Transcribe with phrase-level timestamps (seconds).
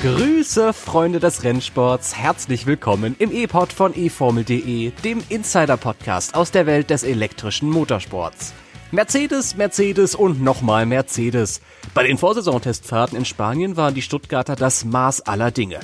[0.00, 2.14] Grüße, Freunde des Rennsports.
[2.16, 8.54] Herzlich willkommen im E-Pod von eFormel.de, dem Insider-Podcast aus der Welt des elektrischen Motorsports.
[8.92, 11.60] Mercedes, Mercedes und nochmal Mercedes.
[11.94, 15.80] Bei den Vorsaisonstestfahrten in Spanien waren die Stuttgarter das Maß aller Dinge.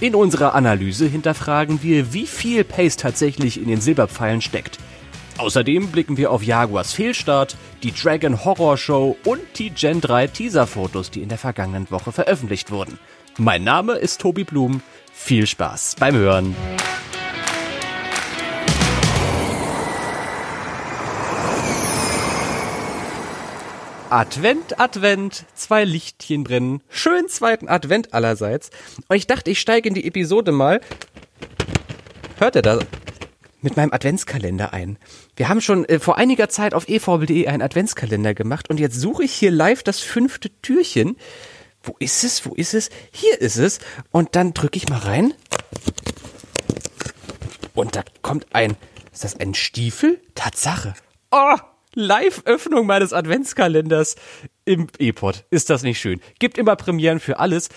[0.00, 4.78] In unserer Analyse hinterfragen wir, wie viel Pace tatsächlich in den Silberpfeilen steckt.
[5.36, 11.10] Außerdem blicken wir auf Jaguars Fehlstart, die Dragon Horror Show und die Gen 3 Teaser-Fotos,
[11.10, 12.98] die in der vergangenen Woche veröffentlicht wurden.
[13.40, 14.82] Mein Name ist Tobi Blum.
[15.12, 16.56] Viel Spaß beim Hören.
[24.10, 26.82] Advent, Advent, zwei Lichtchen brennen.
[26.88, 28.70] Schön zweiten Advent allerseits.
[29.06, 30.80] Und ich dachte, ich steige in die Episode mal.
[32.38, 32.80] Hört ihr das?
[33.60, 34.98] Mit meinem Adventskalender ein.
[35.36, 39.22] Wir haben schon äh, vor einiger Zeit auf evorbel.de einen Adventskalender gemacht und jetzt suche
[39.22, 41.16] ich hier live das fünfte Türchen.
[41.82, 42.44] Wo ist es?
[42.44, 42.90] Wo ist es?
[43.12, 43.78] Hier ist es.
[44.10, 45.34] Und dann drücke ich mal rein.
[47.74, 48.76] Und da kommt ein,
[49.12, 50.20] ist das ein Stiefel?
[50.34, 50.94] Tatsache.
[51.30, 51.56] Oh,
[51.94, 54.16] Live-Öffnung meines Adventskalenders
[54.64, 55.44] im E-Pod.
[55.50, 56.20] Ist das nicht schön?
[56.38, 57.68] Gibt immer Premieren für alles.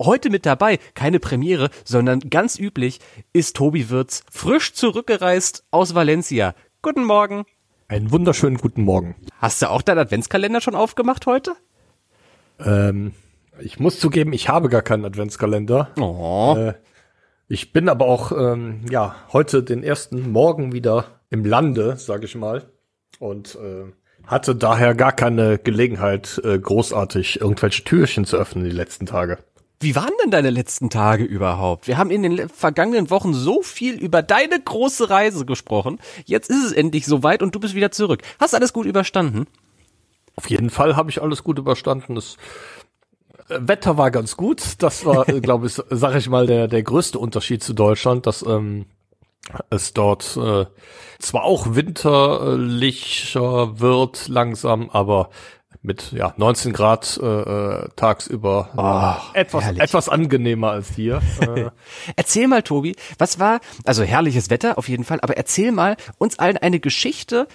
[0.00, 3.00] Heute mit dabei, keine Premiere, sondern ganz üblich,
[3.32, 6.54] ist Tobi Wirz frisch zurückgereist aus Valencia.
[6.82, 7.44] Guten Morgen.
[7.88, 9.16] Einen wunderschönen guten Morgen.
[9.38, 11.54] Hast du auch deinen Adventskalender schon aufgemacht heute?
[12.58, 13.12] Ähm,
[13.60, 15.90] ich muss zugeben, ich habe gar keinen Adventskalender.
[15.98, 16.54] Oh.
[16.56, 16.74] Äh,
[17.48, 22.34] ich bin aber auch, ähm, ja, heute den ersten Morgen wieder im Lande, sage ich
[22.34, 22.70] mal
[23.18, 23.92] und äh,
[24.26, 29.38] hatte daher gar keine Gelegenheit, äh, großartig irgendwelche Türchen zu öffnen die letzten Tage.
[29.78, 31.86] Wie waren denn deine letzten Tage überhaupt?
[31.86, 35.98] Wir haben in den vergangenen Wochen so viel über deine große Reise gesprochen.
[36.24, 38.22] Jetzt ist es endlich soweit und du bist wieder zurück.
[38.40, 39.46] Hast alles gut überstanden?
[40.34, 42.16] Auf jeden Fall habe ich alles gut überstanden.
[42.16, 42.20] Äh,
[43.48, 44.82] Wetter war ganz gut.
[44.82, 48.86] Das war, glaube ich, sage ich mal, der, der größte Unterschied zu Deutschland, dass ähm,
[49.70, 50.66] es dort äh,
[51.18, 55.30] zwar auch winterlicher wird langsam, aber
[55.82, 59.82] mit ja 19 Grad äh, äh tagsüber oh, etwas herrlich.
[59.82, 61.20] etwas angenehmer als hier.
[61.40, 61.70] Äh,
[62.16, 66.38] erzähl mal, Tobi, was war also herrliches Wetter auf jeden Fall, aber erzähl mal uns
[66.38, 67.46] allen eine Geschichte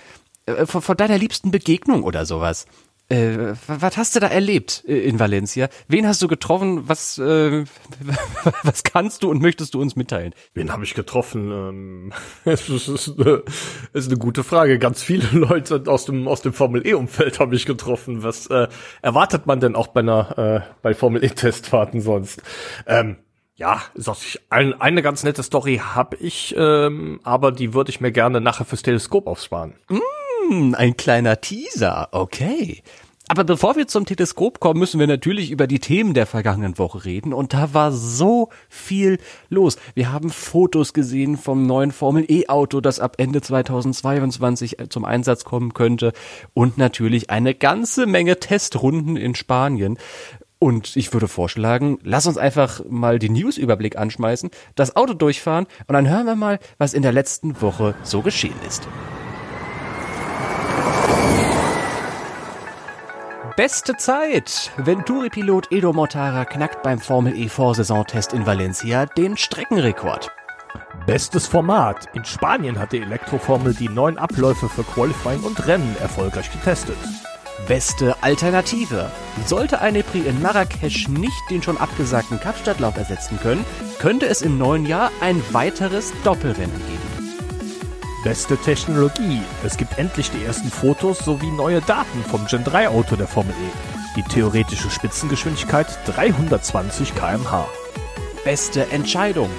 [0.46, 2.66] äh, von, von deiner liebsten Begegnung oder sowas.
[3.12, 5.68] Äh, was hast du da erlebt äh, in Valencia?
[5.90, 6.88] Wen hast du getroffen?
[6.88, 7.66] Was, äh,
[8.64, 10.34] was kannst du und möchtest du uns mitteilen?
[10.54, 11.52] Wen habe ich getroffen?
[11.52, 12.14] Ähm,
[12.46, 13.44] es ist, ist, eine,
[13.92, 14.80] ist eine gute Frage.
[14.80, 18.24] Ganz viele Leute aus dem aus dem Formel E Umfeld habe ich getroffen.
[18.24, 18.70] Was äh,
[19.02, 22.42] erwartet man denn auch bei einer äh, bei Formel E Testfahrten sonst?
[22.88, 23.18] Ähm,
[23.56, 23.82] ja,
[24.50, 28.66] ein, eine ganz nette Story habe ich, ähm, aber die würde ich mir gerne nachher
[28.66, 29.76] fürs Teleskop aufsparen.
[29.88, 30.00] Mm,
[30.52, 32.84] ein kleiner Teaser, okay.
[33.30, 37.06] Aber bevor wir zum Teleskop kommen, müssen wir natürlich über die Themen der vergangenen Woche
[37.06, 37.32] reden.
[37.32, 39.78] Und da war so viel los.
[39.94, 45.74] Wir haben Fotos gesehen vom neuen Formel E-Auto, das ab Ende 2022 zum Einsatz kommen
[45.74, 46.12] könnte.
[46.54, 49.98] Und natürlich eine ganze Menge Testrunden in Spanien.
[50.60, 55.94] Und ich würde vorschlagen, lass uns einfach mal den News-Überblick anschmeißen, das Auto durchfahren und
[55.94, 58.88] dann hören wir mal, was in der letzten Woche so geschehen ist.
[63.58, 64.72] Beste Zeit!
[64.78, 70.32] Venturi-Pilot Edo Mortara knackt beim Formel E Vorsaisontest in Valencia den Streckenrekord.
[71.06, 72.08] Bestes Format.
[72.14, 76.98] In Spanien hat die Elektroformel die neuen Abläufe für Qualifying und Rennen erfolgreich getestet.
[77.68, 79.12] Beste Alternative.
[79.46, 83.66] Sollte eine Prix in Marrakesch nicht den schon abgesagten Kapstadtlauf ersetzen können,
[84.00, 87.11] könnte es im neuen Jahr ein weiteres Doppelrennen geben.
[88.24, 89.42] Beste Technologie.
[89.64, 93.54] Es gibt endlich die ersten Fotos sowie neue Daten vom Gen 3 Auto der Formel
[93.54, 94.16] E.
[94.16, 97.68] Die theoretische Spitzengeschwindigkeit 320 km/h.
[98.44, 99.50] Beste Entscheidung.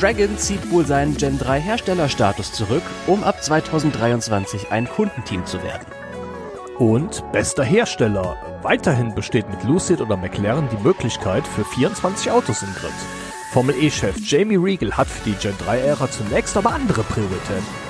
[0.00, 5.86] Dragon zieht wohl seinen Gen 3 Herstellerstatus zurück, um ab 2023 ein Kundenteam zu werden.
[6.78, 8.36] Und bester Hersteller.
[8.62, 12.94] Weiterhin besteht mit Lucid oder McLaren die Möglichkeit für 24 Autos im Grid.
[13.50, 17.83] Formel E-Chef Jamie Regal hat für die Gen 3-Ära zunächst aber andere Prioritäten.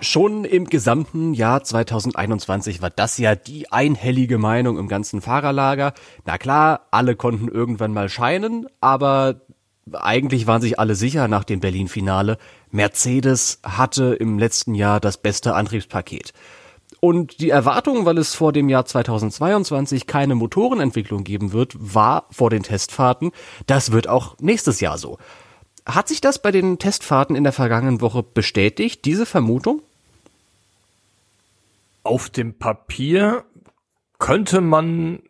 [0.00, 5.94] Schon im gesamten Jahr 2021 war das ja die einhellige Meinung im ganzen Fahrerlager.
[6.26, 9.40] Na klar, alle konnten irgendwann mal scheinen, aber
[9.92, 12.38] eigentlich waren sich alle sicher nach dem Berlin-Finale.
[12.70, 16.32] Mercedes hatte im letzten Jahr das beste Antriebspaket.
[17.00, 22.50] Und die Erwartung, weil es vor dem Jahr 2022 keine Motorenentwicklung geben wird, war vor
[22.50, 23.30] den Testfahrten,
[23.66, 25.18] das wird auch nächstes Jahr so.
[25.86, 29.82] Hat sich das bei den Testfahrten in der vergangenen Woche bestätigt, diese Vermutung?
[32.02, 33.44] Auf dem Papier
[34.18, 35.20] könnte man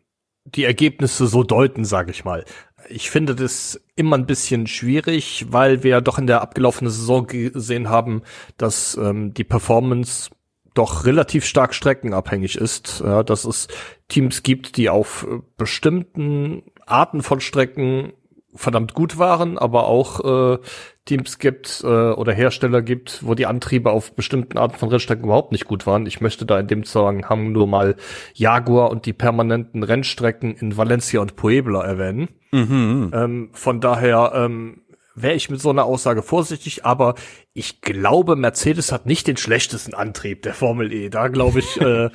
[0.45, 2.45] die Ergebnisse so deuten, sage ich mal.
[2.89, 7.27] Ich finde das immer ein bisschen schwierig, weil wir ja doch in der abgelaufenen Saison
[7.27, 8.23] gesehen haben,
[8.59, 10.31] dass ähm, die Performance
[10.75, 13.69] doch relativ stark streckenabhängig ist, ja, dass es
[14.09, 18.13] Teams gibt, die auf äh, bestimmten Arten von Strecken
[18.55, 20.59] verdammt gut waren, aber auch äh,
[21.05, 25.53] Teams gibt äh, oder Hersteller gibt, wo die Antriebe auf bestimmten Arten von Rennstrecken überhaupt
[25.53, 26.07] nicht gut waren.
[26.07, 27.97] Ich möchte da in dem Zusammenhang nur mal
[28.33, 32.29] Jaguar und die permanenten Rennstrecken in Valencia und Puebla erwähnen.
[32.53, 33.11] Mhm.
[33.13, 34.83] Ähm, von daher ähm,
[35.15, 37.15] wäre ich mit so einer Aussage vorsichtig, aber
[37.53, 41.09] ich glaube, Mercedes hat nicht den schlechtesten Antrieb der Formel E.
[41.09, 42.11] Da glaube ich, äh,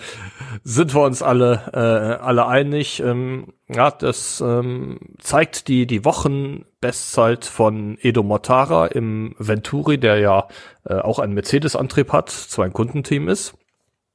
[0.63, 2.99] sind wir uns alle äh, alle einig.
[2.99, 10.47] Ähm, ja, das ähm, zeigt die die Wochenbestzeit von Edo Mortara im Venturi, der ja
[10.85, 13.53] äh, auch einen Mercedes-Antrieb hat, zwar ein Kundenteam ist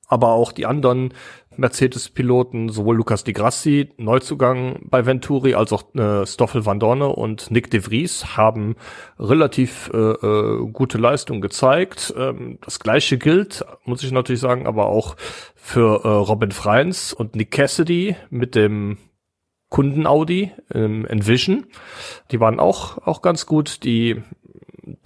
[0.06, 1.14] aber auch die anderen
[1.58, 7.50] Mercedes-Piloten, sowohl Lucas Di Grassi, Neuzugang bei Venturi, als auch äh, Stoffel Van Dorne und
[7.50, 8.76] Nick de Vries haben
[9.18, 12.14] relativ äh, äh, gute Leistung gezeigt.
[12.16, 15.16] Ähm, das gleiche gilt, muss ich natürlich sagen, aber auch
[15.54, 18.98] für äh, Robin Freins und Nick Cassidy mit dem
[19.70, 21.66] Kunden Audi ähm, Envision.
[22.30, 23.82] Die waren auch, auch ganz gut.
[23.82, 24.22] Die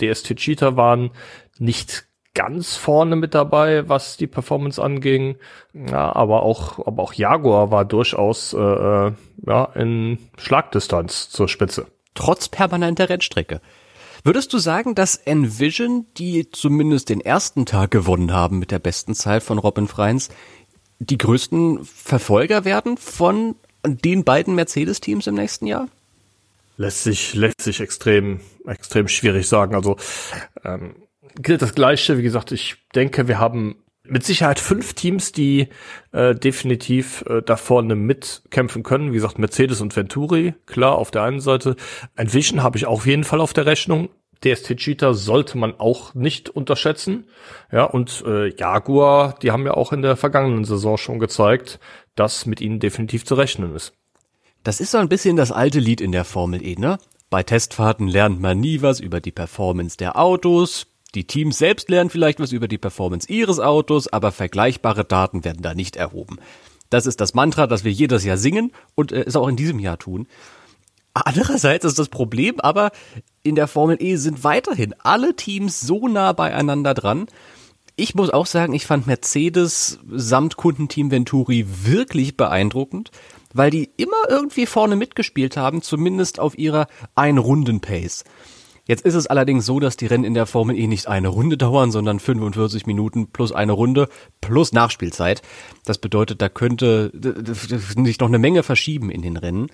[0.01, 1.11] DST Cheetah waren
[1.59, 2.08] nicht
[2.39, 5.35] ganz vorne mit dabei, was die Performance anging.
[5.75, 9.13] Ja, aber auch, aber auch Jaguar war durchaus äh, äh,
[9.45, 11.87] ja, in Schlagdistanz zur Spitze.
[12.15, 13.61] Trotz permanenter Rennstrecke.
[14.23, 19.15] Würdest du sagen, dass Envision, die zumindest den ersten Tag gewonnen haben mit der besten
[19.15, 20.29] Zeit von Robin Freins,
[21.01, 25.89] die größten Verfolger werden von den beiden Mercedes-Teams im nächsten Jahr?
[26.77, 29.75] Lässt sich, lässt sich extrem, extrem schwierig sagen.
[29.75, 29.97] Also
[30.65, 30.95] ähm,
[31.41, 32.19] gilt das Gleiche.
[32.19, 35.69] Wie gesagt, ich denke, wir haben mit Sicherheit fünf Teams, die
[36.13, 39.13] äh, definitiv äh, da vorne mitkämpfen können.
[39.13, 41.77] Wie gesagt, Mercedes und Venturi, klar, auf der einen Seite.
[42.17, 44.09] Ein Vision habe ich auf jeden Fall auf der Rechnung.
[44.45, 47.27] DST Cheetah sollte man auch nicht unterschätzen.
[47.73, 51.81] Ja, und äh, Jaguar, die haben ja auch in der vergangenen Saison schon gezeigt,
[52.15, 53.95] dass mit ihnen definitiv zu rechnen ist.
[54.63, 56.99] Das ist so ein bisschen das alte Lied in der Formel E, ne?
[57.31, 62.11] Bei Testfahrten lernt man nie was über die Performance der Autos, die Teams selbst lernen
[62.11, 66.39] vielleicht was über die Performance ihres Autos, aber vergleichbare Daten werden da nicht erhoben.
[66.91, 69.79] Das ist das Mantra, das wir jedes Jahr singen und äh, es auch in diesem
[69.79, 70.27] Jahr tun.
[71.15, 72.91] Andererseits ist das Problem aber,
[73.43, 77.27] in der Formel E sind weiterhin alle Teams so nah beieinander dran.
[77.97, 83.11] Ich muss auch sagen, ich fand Mercedes samt Kundenteam Venturi wirklich beeindruckend,
[83.53, 88.25] weil die immer irgendwie vorne mitgespielt haben, zumindest auf ihrer Ein-Runden-Pace.
[88.89, 91.59] Jetzt ist es allerdings so, dass die Rennen in der Formel E nicht eine Runde
[91.59, 94.09] dauern, sondern 45 Minuten plus eine Runde
[94.41, 95.43] plus Nachspielzeit.
[95.85, 99.67] Das bedeutet, da könnte sich noch eine Menge verschieben in den Rennen.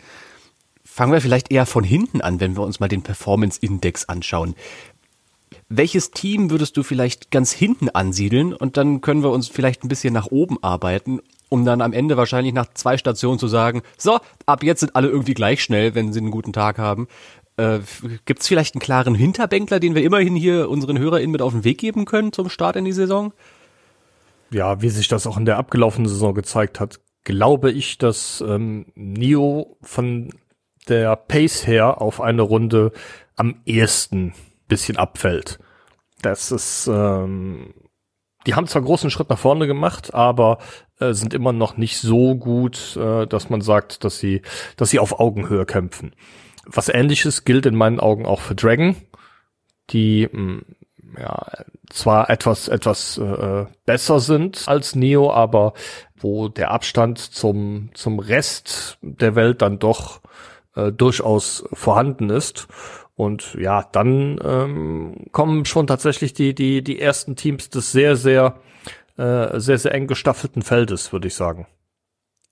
[0.85, 4.57] Fangen wir vielleicht eher von hinten an, wenn wir uns mal den Performance Index anschauen.
[5.69, 9.89] Welches Team würdest du vielleicht ganz hinten ansiedeln und dann können wir uns vielleicht ein
[9.89, 14.19] bisschen nach oben arbeiten, um dann am Ende wahrscheinlich nach zwei Stationen zu sagen, so,
[14.45, 17.07] ab jetzt sind alle irgendwie gleich schnell, wenn sie einen guten Tag haben.
[17.57, 17.81] Äh,
[18.25, 21.65] Gibt es vielleicht einen klaren Hinterbänkler, den wir immerhin hier unseren HörerInnen mit auf den
[21.65, 23.33] Weg geben können zum Start in die Saison?
[24.51, 28.87] Ja, wie sich das auch in der abgelaufenen Saison gezeigt hat, glaube ich, dass ähm,
[28.95, 30.31] Nio von
[30.89, 32.93] der Pace her auf eine Runde
[33.37, 34.35] am ehesten
[34.69, 35.59] bisschen abfällt.
[36.23, 37.75] Das ist, ähm,
[38.47, 40.59] die haben zwar großen Schritt nach vorne gemacht, aber
[40.99, 44.43] äh, sind immer noch nicht so gut, äh, dass man sagt, dass sie,
[44.77, 46.15] dass sie auf Augenhöhe kämpfen.
[46.67, 48.97] Was ähnliches gilt in meinen Augen auch für Dragon,
[49.91, 50.65] die mh, mm,
[51.19, 51.47] ja
[51.91, 55.75] zwar etwas etwas äh, besser sind als Neo, aber
[56.17, 60.21] wo der Abstand zum zum Rest der Welt dann doch
[60.75, 62.67] äh, durchaus vorhanden ist.
[63.17, 68.57] Und ja, dann ähm, kommen schon tatsächlich die die die ersten Teams des sehr sehr
[69.17, 71.67] äh, sehr sehr eng gestaffelten Feldes, würde ich sagen.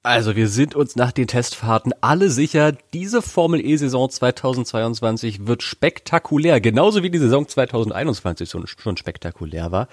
[0.05, 6.61] Also wir sind uns nach den Testfahrten alle sicher, diese Formel E-Saison 2022 wird spektakulär,
[6.61, 9.87] genauso wie die Saison 2021 schon spektakulär war.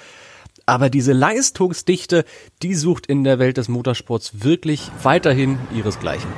[0.66, 2.26] Aber diese Leistungsdichte,
[2.64, 6.32] die sucht in der Welt des Motorsports wirklich weiterhin ihresgleichen.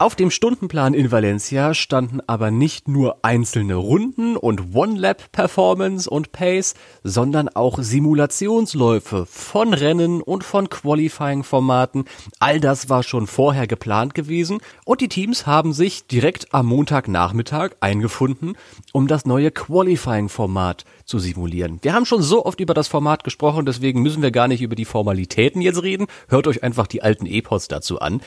[0.00, 6.74] Auf dem Stundenplan in Valencia standen aber nicht nur einzelne Runden und One-Lap-Performance und Pace,
[7.02, 12.04] sondern auch Simulationsläufe von Rennen und von Qualifying-Formaten.
[12.38, 17.70] All das war schon vorher geplant gewesen und die Teams haben sich direkt am Montagnachmittag
[17.80, 18.56] eingefunden,
[18.92, 21.80] um das neue Qualifying-Format zu simulieren.
[21.82, 24.76] Wir haben schon so oft über das Format gesprochen, deswegen müssen wir gar nicht über
[24.76, 26.06] die Formalitäten jetzt reden.
[26.28, 28.20] Hört euch einfach die alten Epos dazu an.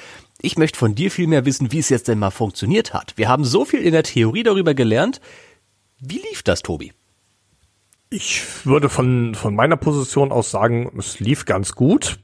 [0.44, 3.14] Ich möchte von dir viel mehr wissen, wie es jetzt denn mal funktioniert hat.
[3.16, 5.22] Wir haben so viel in der Theorie darüber gelernt.
[6.00, 6.94] Wie lief das, Tobi?
[8.10, 12.20] Ich würde von, von meiner Position aus sagen, es lief ganz gut.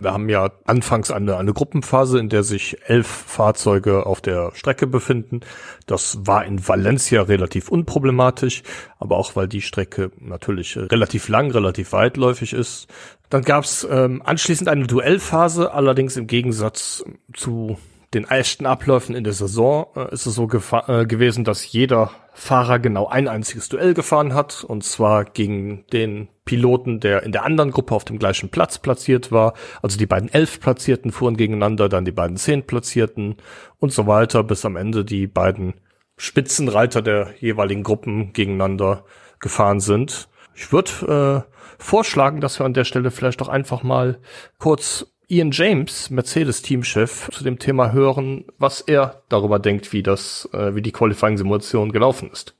[0.00, 4.86] Wir haben ja anfangs eine, eine Gruppenphase, in der sich elf Fahrzeuge auf der Strecke
[4.86, 5.40] befinden.
[5.86, 8.62] Das war in Valencia relativ unproblematisch,
[8.98, 12.88] aber auch weil die Strecke natürlich relativ lang, relativ weitläufig ist.
[13.30, 17.78] Dann gab es ähm, anschließend eine Duellphase, allerdings im Gegensatz zu
[18.14, 22.78] den ersten Abläufen in der Saison äh, ist es so äh, gewesen, dass jeder Fahrer
[22.78, 27.72] genau ein einziges Duell gefahren hat, und zwar gegen den Piloten, der in der anderen
[27.72, 29.52] Gruppe auf dem gleichen Platz platziert war.
[29.82, 33.36] Also die beiden elf Platzierten fuhren gegeneinander, dann die beiden zehn Platzierten
[33.78, 35.74] und so weiter, bis am Ende die beiden
[36.16, 39.04] Spitzenreiter der jeweiligen Gruppen gegeneinander
[39.40, 40.28] gefahren sind.
[40.54, 44.18] Ich würde äh, vorschlagen, dass wir an der Stelle vielleicht doch einfach mal
[44.58, 50.76] kurz Ian James, Mercedes-Teamchef, zu dem Thema hören, was er darüber denkt, wie das, äh,
[50.76, 52.55] wie die Qualifying-Simulation gelaufen ist.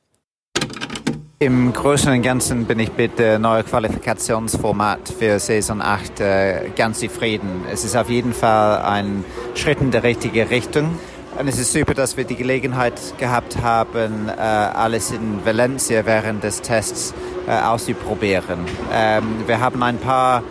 [1.39, 7.01] Im Großen und Ganzen bin ich mit dem neuen Qualifikationsformat für Saison 8 äh, ganz
[7.01, 7.67] zufrieden.
[7.71, 9.23] Es ist auf jeden Fall ein
[9.55, 10.99] Schritt in die richtige Richtung.
[11.39, 16.43] Und es ist super, dass wir die Gelegenheit gehabt haben, äh, alles in Valencia während
[16.43, 17.13] des Tests
[17.47, 18.61] äh, auszuprobieren.
[18.91, 20.43] Ähm, wir haben ein paar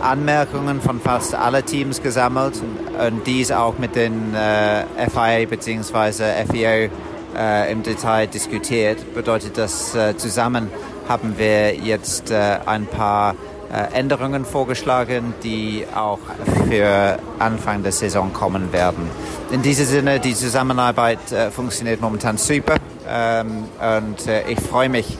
[0.00, 2.62] Anmerkungen von fast alle Teams gesammelt
[3.06, 6.46] und dies auch mit den FIA bzw.
[6.50, 6.88] FIO
[7.36, 9.14] äh, im Detail diskutiert.
[9.14, 10.70] Bedeutet das äh, zusammen
[11.08, 13.34] haben wir jetzt äh, ein paar
[13.72, 16.20] äh, Änderungen vorgeschlagen, die auch
[16.68, 19.08] für Anfang der Saison kommen werden.
[19.50, 22.76] In diesem Sinne, die Zusammenarbeit äh, funktioniert momentan super
[23.08, 24.18] ähm, und
[24.48, 25.18] ich freue mich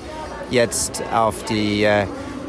[0.50, 1.86] jetzt auf die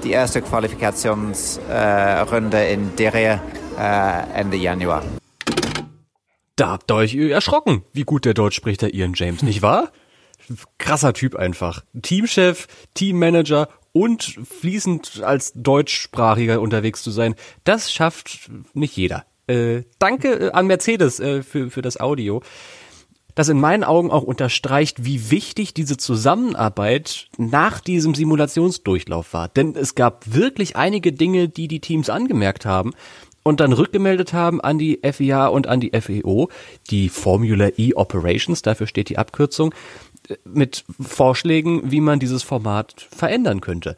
[0.04, 3.40] die erste Qualifikationsrunde äh, in Deria
[3.80, 5.04] äh, Ende Januar.
[6.56, 9.92] Da habt ihr euch erschrocken, wie gut der Deutsch spricht, der Ian James, nicht wahr?
[10.78, 11.84] Krasser Typ einfach.
[12.02, 19.26] Teamchef, Teammanager und fließend als Deutschsprachiger unterwegs zu sein, das schafft nicht jeder.
[19.48, 22.42] Äh, danke äh, an Mercedes äh, für, für das Audio
[23.36, 29.48] das in meinen Augen auch unterstreicht, wie wichtig diese Zusammenarbeit nach diesem Simulationsdurchlauf war.
[29.48, 32.92] Denn es gab wirklich einige Dinge, die die Teams angemerkt haben
[33.44, 36.50] und dann rückgemeldet haben an die FIA und an die FEO,
[36.90, 39.74] die Formula E Operations, dafür steht die Abkürzung,
[40.44, 43.98] mit Vorschlägen, wie man dieses Format verändern könnte.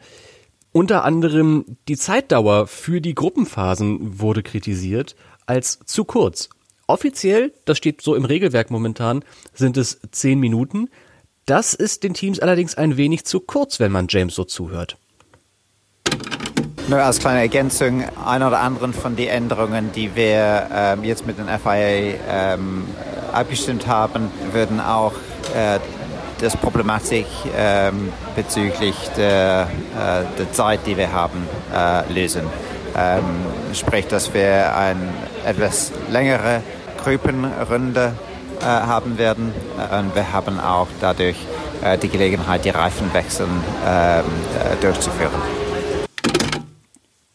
[0.71, 6.49] Unter anderem die Zeitdauer für die Gruppenphasen wurde kritisiert als zu kurz
[6.87, 9.23] Offiziell, das steht so im Regelwerk momentan,
[9.53, 10.89] sind es zehn Minuten.
[11.45, 14.97] Das ist den Teams allerdings ein wenig zu kurz, wenn man James so zuhört.
[16.87, 21.37] Nur als kleine Ergänzung, ein oder anderen von den Änderungen, die wir ähm, jetzt mit
[21.37, 22.85] den FIA ähm,
[23.31, 25.13] abgestimmt haben, würden auch
[25.55, 25.79] äh,
[26.41, 27.25] das Problematik
[27.57, 32.43] ähm, bezüglich der, äh, der, Zeit, die wir haben, äh, lösen.
[32.97, 33.23] Ähm,
[33.73, 35.07] sprich, dass wir eine
[35.45, 36.61] etwas längere
[37.01, 38.11] Gruppenrunde
[38.59, 39.53] äh, haben werden.
[39.77, 41.37] Und wir haben auch dadurch
[41.81, 45.62] äh, die Gelegenheit, die Reifenwechsel ähm, äh, durchzuführen.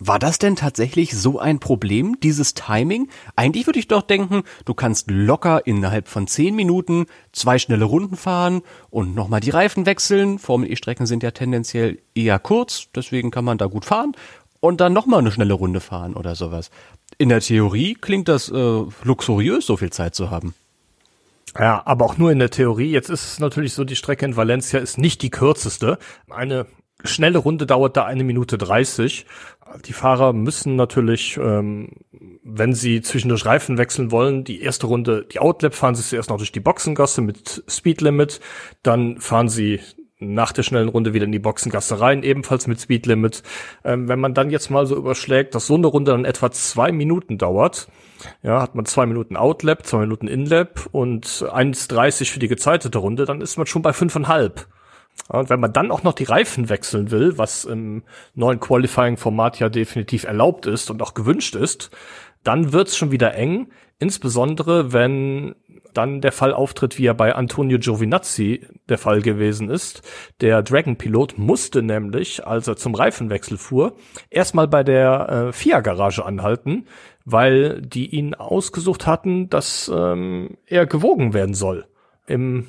[0.08, 3.10] War das denn tatsächlich so ein Problem, dieses Timing?
[3.36, 8.16] Eigentlich würde ich doch denken, du kannst locker innerhalb von zehn Minuten zwei schnelle Runden
[8.16, 10.38] fahren und nochmal die Reifen wechseln.
[10.38, 14.12] Formel-E-Strecken sind ja tendenziell eher kurz, deswegen kann man da gut fahren
[14.60, 16.70] und dann nochmal eine schnelle Runde fahren oder sowas.
[17.18, 20.54] In der Theorie klingt das äh, luxuriös, so viel Zeit zu haben.
[21.58, 22.90] Ja, aber auch nur in der Theorie.
[22.90, 25.98] Jetzt ist es natürlich so, die Strecke in Valencia ist nicht die kürzeste.
[26.30, 26.64] Eine
[27.04, 29.26] schnelle Runde dauert da eine Minute dreißig.
[29.86, 31.90] Die Fahrer müssen natürlich, ähm,
[32.42, 36.38] wenn sie zwischendurch Reifen wechseln wollen, die erste Runde, die Outlap fahren sie zuerst noch
[36.38, 38.40] durch die Boxengasse mit Speedlimit,
[38.82, 39.80] dann fahren sie
[40.20, 43.42] nach der schnellen Runde wieder in die Boxengasse rein, ebenfalls mit Speedlimit.
[43.84, 46.90] Ähm, wenn man dann jetzt mal so überschlägt, dass so eine Runde dann etwa zwei
[46.90, 47.88] Minuten dauert,
[48.42, 53.26] ja, hat man zwei Minuten Outlap, zwei Minuten Inlap und 1,30 für die gezeitete Runde,
[53.26, 54.66] dann ist man schon bei fünfeinhalb.
[55.28, 58.02] Und wenn man dann auch noch die Reifen wechseln will, was im
[58.34, 61.90] neuen Qualifying-Format ja definitiv erlaubt ist und auch gewünscht ist,
[62.44, 65.54] dann wird's schon wieder eng, insbesondere wenn
[65.92, 70.02] dann der Fall auftritt, wie er bei Antonio Giovinazzi der Fall gewesen ist.
[70.40, 73.96] Der Dragon-Pilot musste nämlich, als er zum Reifenwechsel fuhr,
[74.30, 76.86] erstmal bei der äh, FIA-Garage anhalten,
[77.24, 81.86] weil die ihn ausgesucht hatten, dass ähm, er gewogen werden soll.
[82.26, 82.68] Im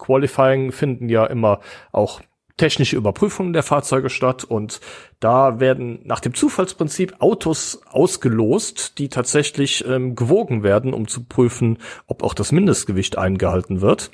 [0.00, 1.60] Qualifying finden ja immer
[1.92, 2.20] auch
[2.60, 4.80] technische Überprüfungen der Fahrzeuge statt und
[5.18, 11.78] da werden nach dem Zufallsprinzip Autos ausgelost, die tatsächlich ähm, gewogen werden, um zu prüfen,
[12.06, 14.10] ob auch das Mindestgewicht eingehalten wird.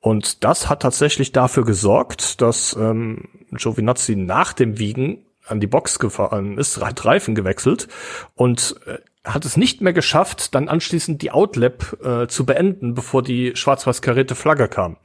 [0.00, 5.98] Und das hat tatsächlich dafür gesorgt, dass ähm, Giovinazzi nach dem Wiegen an die Box
[5.98, 7.88] gefahren ist, hat Reifen gewechselt
[8.34, 13.22] und äh, hat es nicht mehr geschafft, dann anschließend die Outlap äh, zu beenden, bevor
[13.22, 14.96] die schwarz-weiß karierte Flagge kam.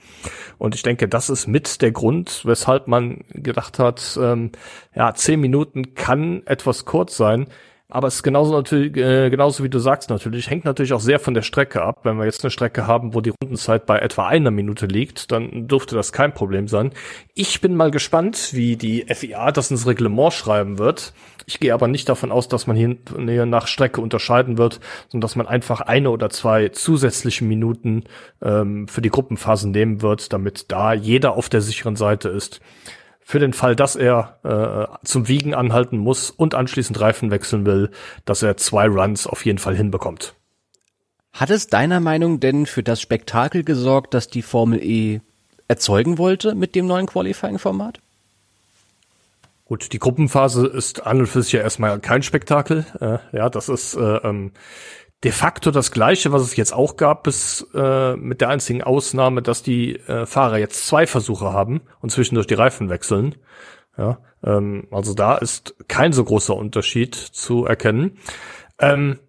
[0.59, 4.51] Und ich denke, das ist mit der Grund, weshalb man gedacht hat, ähm,
[4.95, 7.47] ja, zehn Minuten kann etwas kurz sein.
[7.93, 11.19] Aber es ist genauso natürlich, äh, genauso wie du sagst natürlich, hängt natürlich auch sehr
[11.19, 11.99] von der Strecke ab.
[12.03, 15.67] Wenn wir jetzt eine Strecke haben, wo die Rundenzeit bei etwa einer Minute liegt, dann
[15.67, 16.91] dürfte das kein Problem sein.
[17.33, 21.13] Ich bin mal gespannt, wie die FIA das ins Reglement schreiben wird.
[21.45, 24.79] Ich gehe aber nicht davon aus, dass man hier nach Strecke unterscheiden wird,
[25.09, 28.05] sondern dass man einfach eine oder zwei zusätzliche Minuten
[28.41, 32.61] ähm, für die Gruppenphasen nehmen wird, damit da jeder auf der sicheren Seite ist
[33.31, 37.89] für den Fall, dass er äh, zum Wiegen anhalten muss und anschließend Reifen wechseln will,
[38.25, 40.35] dass er zwei Runs auf jeden Fall hinbekommt.
[41.31, 45.21] Hat es deiner Meinung denn für das Spektakel gesorgt, das die Formel E
[45.69, 48.01] erzeugen wollte mit dem neuen Qualifying-Format?
[49.63, 52.85] Gut, die Gruppenphase ist an und für sich ja erstmal kein Spektakel.
[52.99, 54.51] Äh, ja, das ist äh, ähm,
[55.23, 59.41] de facto das gleiche, was es jetzt auch gab, bis äh, mit der einzigen Ausnahme,
[59.41, 63.35] dass die äh, Fahrer jetzt zwei Versuche haben und zwischendurch die Reifen wechseln.
[63.97, 68.17] Ja, ähm, also da ist kein so großer Unterschied zu erkennen.
[68.79, 69.19] Ähm,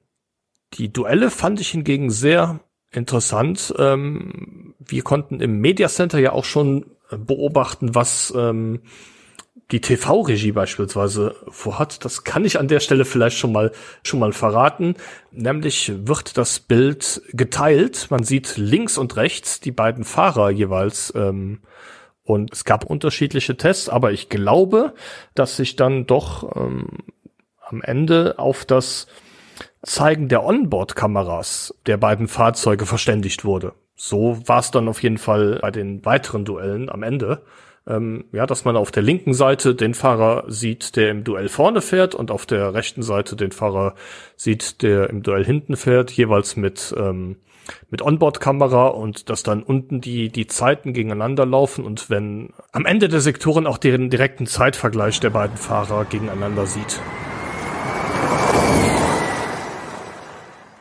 [0.75, 3.75] die Duelle fand ich hingegen sehr interessant.
[3.79, 8.81] Ähm, wir konnten im Media Center ja auch schon beobachten, was ähm,
[9.71, 12.05] die TV-Regie beispielsweise vorhat.
[12.05, 14.97] Das kann ich an der Stelle vielleicht schon mal, schon mal verraten.
[15.31, 18.09] Nämlich wird das Bild geteilt.
[18.11, 21.61] Man sieht links und rechts die beiden Fahrer jeweils, ähm,
[22.25, 24.95] und es gab unterschiedliche Tests, aber ich glaube,
[25.35, 26.87] dass sich dann doch ähm,
[27.61, 29.07] am Ende auf das
[29.83, 33.75] Zeigen der Onboard-Kameras der beiden Fahrzeuge verständigt wurde.
[33.97, 37.43] So war es dann auf jeden Fall bei den weiteren Duellen am Ende
[37.87, 41.81] ähm, ja, dass man auf der linken Seite den Fahrer sieht, der im Duell vorne
[41.81, 43.95] fährt und auf der rechten Seite den Fahrer
[44.37, 47.37] sieht, der im Duell hinten fährt, jeweils mit ähm,
[47.91, 53.09] mit Onboard-Kamera und dass dann unten die, die Zeiten gegeneinander laufen und wenn am Ende
[53.09, 57.01] der Sektoren auch den direkten Zeitvergleich der beiden Fahrer gegeneinander sieht.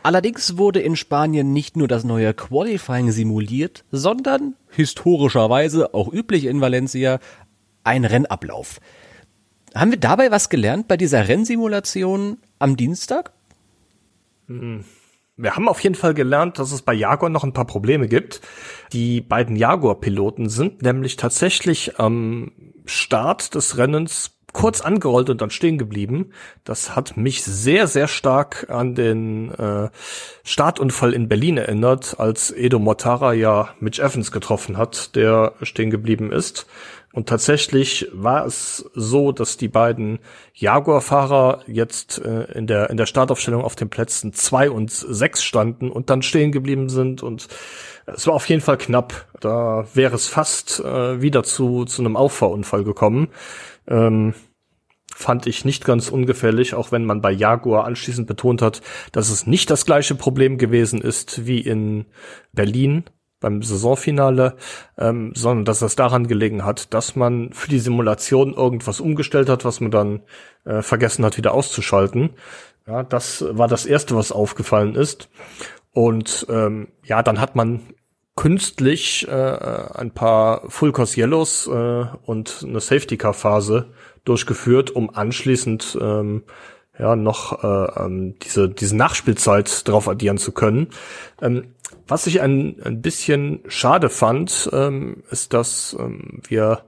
[0.02, 6.60] Allerdings wurde in Spanien nicht nur das neue Qualifying simuliert, sondern historischerweise auch üblich in
[6.60, 7.20] Valencia
[7.84, 8.80] ein Rennablauf.
[9.74, 13.32] Haben wir dabei was gelernt bei dieser Rennsimulation am Dienstag?
[15.36, 18.40] Wir haben auf jeden Fall gelernt, dass es bei Jaguar noch ein paar Probleme gibt.
[18.92, 22.52] Die beiden Jaguar-Piloten sind nämlich tatsächlich am
[22.84, 26.32] Start des Rennens kurz angerollt und dann stehen geblieben.
[26.64, 29.90] Das hat mich sehr, sehr stark an den äh,
[30.44, 36.30] Startunfall in Berlin erinnert, als Edo Mortara ja Mitch Evans getroffen hat, der stehen geblieben
[36.32, 36.66] ist.
[37.12, 40.18] Und tatsächlich war es so, dass die beiden
[40.54, 45.90] Jaguar-Fahrer jetzt äh, in der in der Startaufstellung auf den Plätzen zwei und sechs standen
[45.90, 47.48] und dann stehen geblieben sind und
[48.06, 49.26] es war auf jeden Fall knapp.
[49.40, 53.28] Da wäre es fast äh, wieder zu zu einem Auffahrunfall gekommen.
[53.86, 54.34] Ähm,
[55.14, 58.80] fand ich nicht ganz ungefährlich, auch wenn man bei Jaguar anschließend betont hat,
[59.12, 62.06] dass es nicht das gleiche Problem gewesen ist wie in
[62.52, 63.04] Berlin
[63.40, 64.56] beim Saisonfinale,
[64.96, 69.64] ähm, sondern dass es daran gelegen hat, dass man für die Simulation irgendwas umgestellt hat,
[69.64, 70.22] was man dann
[70.64, 72.30] äh, vergessen hat, wieder auszuschalten.
[72.86, 75.28] Ja, das war das erste, was aufgefallen ist.
[75.92, 77.80] Und ähm, ja, dann hat man
[78.34, 83.90] künstlich äh, ein paar Full Course Yellows äh, und eine Safety Car Phase
[84.24, 86.44] durchgeführt, um anschließend ähm,
[86.98, 90.88] ja noch äh, ähm, diese diese Nachspielzeit drauf addieren zu können.
[91.40, 91.74] Ähm,
[92.06, 96.84] was ich ein, ein bisschen schade fand, ähm, ist, dass ähm, wir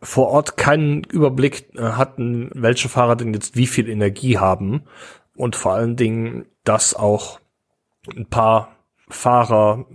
[0.00, 4.84] vor Ort keinen Überblick äh, hatten, welche Fahrer denn jetzt wie viel Energie haben
[5.36, 7.40] und vor allen Dingen, dass auch
[8.14, 8.73] ein paar
[9.14, 9.86] Fahrer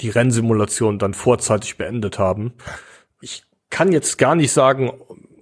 [0.00, 2.52] die Rennsimulation dann vorzeitig beendet haben.
[3.20, 4.92] Ich kann jetzt gar nicht sagen,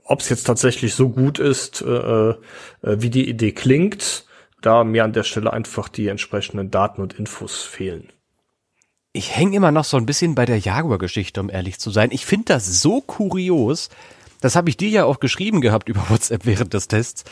[0.05, 2.37] ob es jetzt tatsächlich so gut ist, äh, äh,
[2.83, 4.25] wie die Idee klingt.
[4.63, 8.11] da mir an der Stelle einfach die entsprechenden Daten und Infos fehlen.
[9.13, 12.11] Ich hänge immer noch so ein bisschen bei der Jaguar-Geschichte, um ehrlich zu sein.
[12.11, 13.91] Ich finde das so kurios.
[14.41, 17.25] Das habe ich dir ja auch geschrieben gehabt über WhatsApp während des Tests.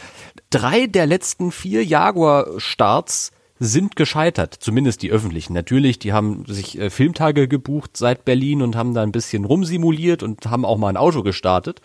[0.50, 5.52] Drei der letzten vier Jaguar-Starts sind gescheitert, zumindest die öffentlichen.
[5.52, 10.22] Natürlich, die haben sich äh, Filmtage gebucht seit Berlin und haben da ein bisschen rumsimuliert
[10.22, 11.80] und haben auch mal ein Auto gestartet.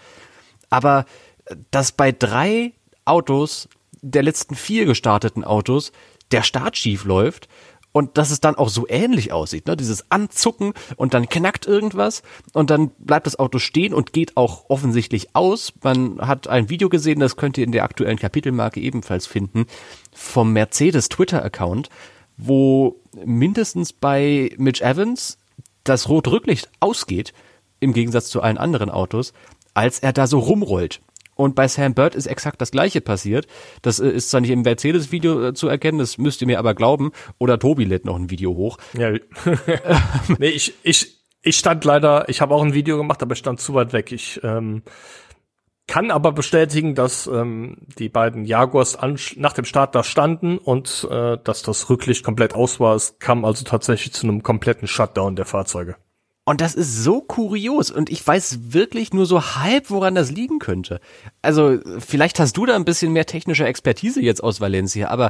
[0.70, 1.06] Aber
[1.46, 2.74] äh, dass bei drei
[3.06, 3.70] Autos,
[4.02, 5.92] der letzten vier gestarteten Autos,
[6.32, 7.48] der Start schief läuft
[7.92, 9.76] und dass es dann auch so ähnlich aussieht, ne?
[9.76, 12.22] Dieses Anzucken und dann knackt irgendwas
[12.54, 15.74] und dann bleibt das Auto stehen und geht auch offensichtlich aus.
[15.84, 19.66] Man hat ein Video gesehen, das könnt ihr in der aktuellen Kapitelmarke ebenfalls finden,
[20.14, 21.90] vom Mercedes Twitter-Account,
[22.38, 25.38] wo mindestens bei Mitch Evans
[25.84, 27.34] das Rot-Rücklicht ausgeht,
[27.80, 29.34] im Gegensatz zu allen anderen Autos,
[29.74, 31.02] als er da so rumrollt.
[31.40, 33.48] Und bei Sam Bird ist exakt das gleiche passiert.
[33.82, 36.74] Das äh, ist zwar nicht im Mercedes-Video äh, zu erkennen, das müsst ihr mir aber
[36.74, 37.14] glauben.
[37.38, 38.78] Oder Tobi lädt noch ein Video hoch.
[38.92, 39.14] Ja.
[40.38, 43.62] nee, ich, ich, ich stand leider, ich habe auch ein Video gemacht, aber ich stand
[43.62, 44.12] zu weit weg.
[44.12, 44.84] Ich ähm,
[45.88, 48.98] kann aber bestätigen, dass ähm, die beiden Jaguars
[49.38, 52.98] nach dem Start da standen und äh, dass das Rücklicht komplett aus war.
[52.98, 55.96] Es kam also tatsächlich zu einem kompletten Shutdown der Fahrzeuge.
[56.50, 57.92] Und das ist so kurios.
[57.92, 61.00] Und ich weiß wirklich nur so halb, woran das liegen könnte.
[61.44, 65.30] Also vielleicht hast du da ein bisschen mehr technische Expertise jetzt aus Valencia, aber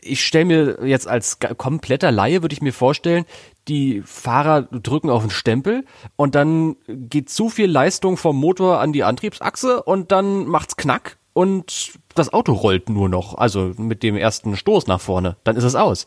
[0.00, 3.26] ich stelle mir jetzt als kompletter Laie, würde ich mir vorstellen,
[3.68, 5.84] die Fahrer drücken auf den Stempel
[6.16, 11.18] und dann geht zu viel Leistung vom Motor an die Antriebsachse und dann macht's knack
[11.34, 15.64] und das Auto rollt nur noch, also mit dem ersten Stoß nach vorne, dann ist
[15.64, 16.06] es aus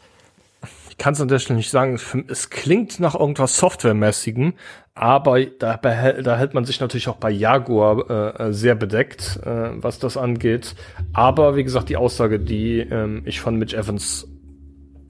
[0.97, 1.99] kann es an der Stelle nicht sagen.
[2.27, 4.53] Es klingt nach irgendwas Softwaremäßigem,
[4.93, 9.71] aber da, da hält man sich natürlich auch bei Jaguar äh, äh, sehr bedeckt, äh,
[9.75, 10.75] was das angeht.
[11.13, 14.27] Aber wie gesagt, die Aussage, die äh, ich von Mitch Evans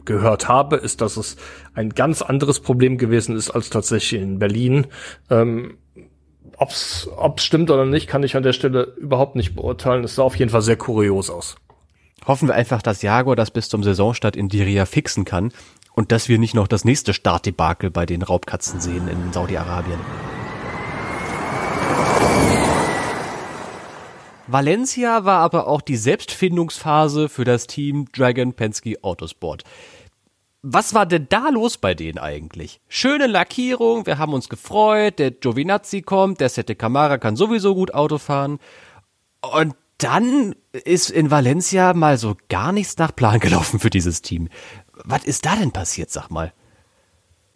[0.05, 1.37] gehört habe, ist, dass es
[1.73, 4.87] ein ganz anderes Problem gewesen ist als tatsächlich in Berlin.
[5.29, 5.77] Ähm,
[6.57, 10.03] ob's, ob's stimmt oder nicht, kann ich an der Stelle überhaupt nicht beurteilen.
[10.03, 11.55] Es sah auf jeden Fall sehr kurios aus.
[12.27, 15.51] Hoffen wir einfach, dass Jaguar das bis zum Saisonstart in Diria fixen kann
[15.93, 19.99] und dass wir nicht noch das nächste Startdebakel bei den Raubkatzen sehen in Saudi-Arabien.
[24.47, 29.63] Valencia war aber auch die Selbstfindungsphase für das Team Dragon Penske Autosport.
[30.61, 32.81] Was war denn da los bei denen eigentlich?
[32.87, 37.93] Schöne Lackierung, wir haben uns gefreut, der Giovinazzi kommt, der Sette Camara kann sowieso gut
[37.93, 38.59] Auto fahren.
[39.41, 44.49] Und dann ist in Valencia mal so gar nichts nach Plan gelaufen für dieses Team.
[45.03, 46.53] Was ist da denn passiert, sag mal?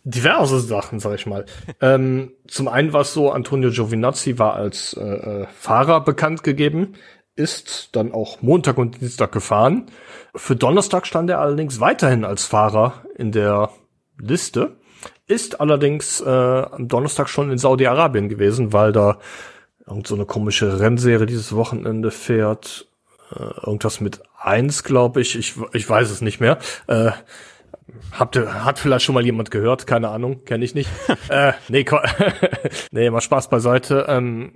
[0.04, 1.46] Diverse Sachen, sag ich mal.
[1.82, 6.94] ähm, zum einen war es so, Antonio Giovinazzi war als äh, äh, Fahrer bekannt gegeben,
[7.36, 9.88] ist dann auch Montag und Dienstag gefahren.
[10.36, 13.72] Für Donnerstag stand er allerdings weiterhin als Fahrer in der
[14.20, 14.78] Liste,
[15.28, 19.18] ist allerdings äh, am Donnerstag schon in Saudi-Arabien gewesen, weil da
[19.88, 22.88] irgend so eine komische Rennserie dieses Wochenende fährt.
[23.32, 25.38] Äh, irgendwas mit eins, glaube ich.
[25.38, 25.56] ich.
[25.74, 26.58] Ich weiß es nicht mehr.
[26.88, 27.12] Äh,
[28.12, 29.88] Habt hat vielleicht schon mal jemand gehört?
[29.88, 30.90] Keine Ahnung, kenne ich nicht.
[31.30, 31.86] äh, nee,
[32.92, 34.06] nee, mal Spaß beiseite.
[34.08, 34.54] Ähm,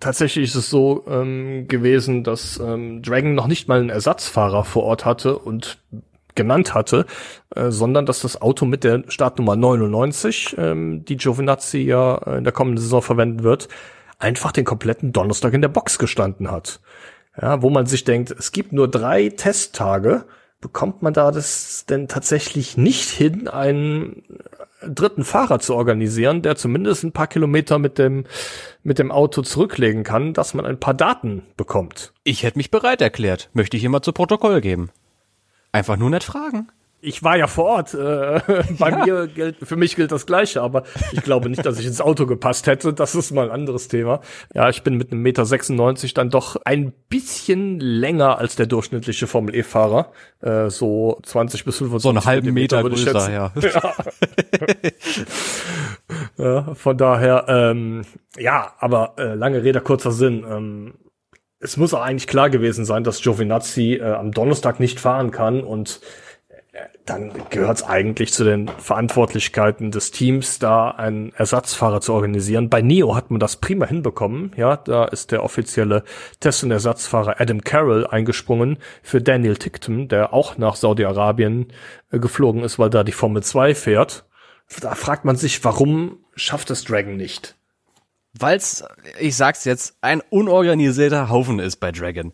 [0.00, 4.84] tatsächlich ist es so ähm, gewesen, dass ähm, Dragon noch nicht mal einen Ersatzfahrer vor
[4.84, 5.78] Ort hatte und
[6.34, 7.06] genannt hatte,
[7.54, 12.52] äh, sondern dass das Auto mit der Startnummer 99, ähm, die Giovinazzi ja in der
[12.52, 13.68] kommenden Saison verwenden wird,
[14.18, 16.80] einfach den kompletten Donnerstag in der Box gestanden hat.
[17.40, 20.24] Ja, wo man sich denkt, es gibt nur drei Testtage,
[20.60, 24.22] bekommt man da das denn tatsächlich nicht hin, einen
[24.82, 28.24] dritten Fahrer zu organisieren, der zumindest ein paar Kilometer mit dem,
[28.82, 32.12] mit dem Auto zurücklegen kann, dass man ein paar Daten bekommt.
[32.24, 33.50] Ich hätte mich bereit erklärt.
[33.52, 34.90] Möchte ich immer zu Protokoll geben.
[35.72, 36.68] Einfach nur nicht fragen
[37.06, 37.94] ich war ja vor Ort.
[37.94, 38.40] Äh,
[38.78, 39.04] bei ja.
[39.04, 42.26] mir gilt, für mich gilt das Gleiche, aber ich glaube nicht, dass ich ins Auto
[42.26, 42.92] gepasst hätte.
[42.92, 44.20] Das ist mal ein anderes Thema.
[44.54, 49.28] Ja, ich bin mit einem Meter 96 dann doch ein bisschen länger als der durchschnittliche
[49.28, 50.10] Formel E-Fahrer.
[50.40, 53.52] Äh, so 20 bis 25 So einen halben Meter, Meter größer, ja.
[56.36, 56.44] ja.
[56.44, 56.74] ja.
[56.74, 58.02] Von daher, ähm,
[58.36, 60.44] ja, aber äh, lange Rede, kurzer Sinn.
[60.48, 60.94] Ähm,
[61.60, 65.62] es muss auch eigentlich klar gewesen sein, dass Giovinazzi äh, am Donnerstag nicht fahren kann
[65.62, 66.00] und
[67.04, 72.68] dann gehört es eigentlich zu den Verantwortlichkeiten des Teams, da einen Ersatzfahrer zu organisieren.
[72.68, 74.52] Bei Neo hat man das prima hinbekommen.
[74.56, 76.04] Ja, da ist der offizielle
[76.40, 81.72] Test- und Ersatzfahrer Adam Carroll eingesprungen für Daniel Tickton, der auch nach Saudi-Arabien
[82.10, 84.24] äh, geflogen ist, weil da die Formel 2 fährt.
[84.80, 87.54] Da fragt man sich, warum schafft es Dragon nicht?
[88.38, 88.84] Weil's,
[89.18, 92.32] ich sag's jetzt, ein unorganisierter Haufen ist bei Dragon.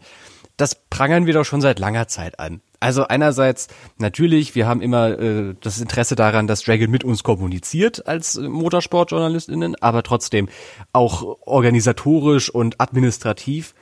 [0.56, 2.60] Das prangern wir doch schon seit langer Zeit an.
[2.82, 3.68] Also einerseits
[3.98, 8.48] natürlich, wir haben immer äh, das Interesse daran, dass Dragon mit uns kommuniziert als äh,
[8.48, 10.48] Motorsportjournalistinnen, aber trotzdem
[10.92, 13.74] auch organisatorisch und administrativ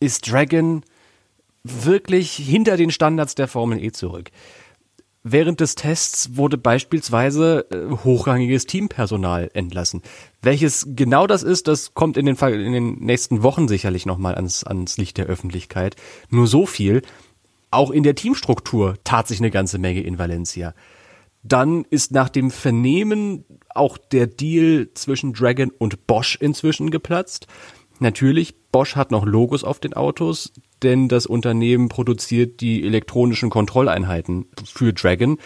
[0.00, 0.82] ist Dragon
[1.64, 4.30] wirklich hinter den Standards der Formel E zurück.
[5.22, 10.00] Während des Tests wurde beispielsweise äh, hochrangiges Teampersonal entlassen.
[10.40, 14.64] Welches genau das ist, das kommt in den, in den nächsten Wochen sicherlich nochmal ans,
[14.64, 15.96] ans Licht der Öffentlichkeit.
[16.30, 17.02] Nur so viel.
[17.76, 20.72] Auch in der Teamstruktur tat sich eine ganze Menge in Valencia.
[21.42, 27.48] Dann ist nach dem Vernehmen auch der Deal zwischen Dragon und Bosch inzwischen geplatzt.
[27.98, 34.46] Natürlich, Bosch hat noch Logos auf den Autos, denn das Unternehmen produziert die elektronischen Kontrolleinheiten
[34.64, 35.36] für Dragon.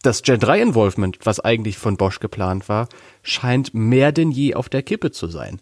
[0.00, 2.88] Das Gen 3 Involvement, was eigentlich von Bosch geplant war,
[3.22, 5.60] scheint mehr denn je auf der Kippe zu sein.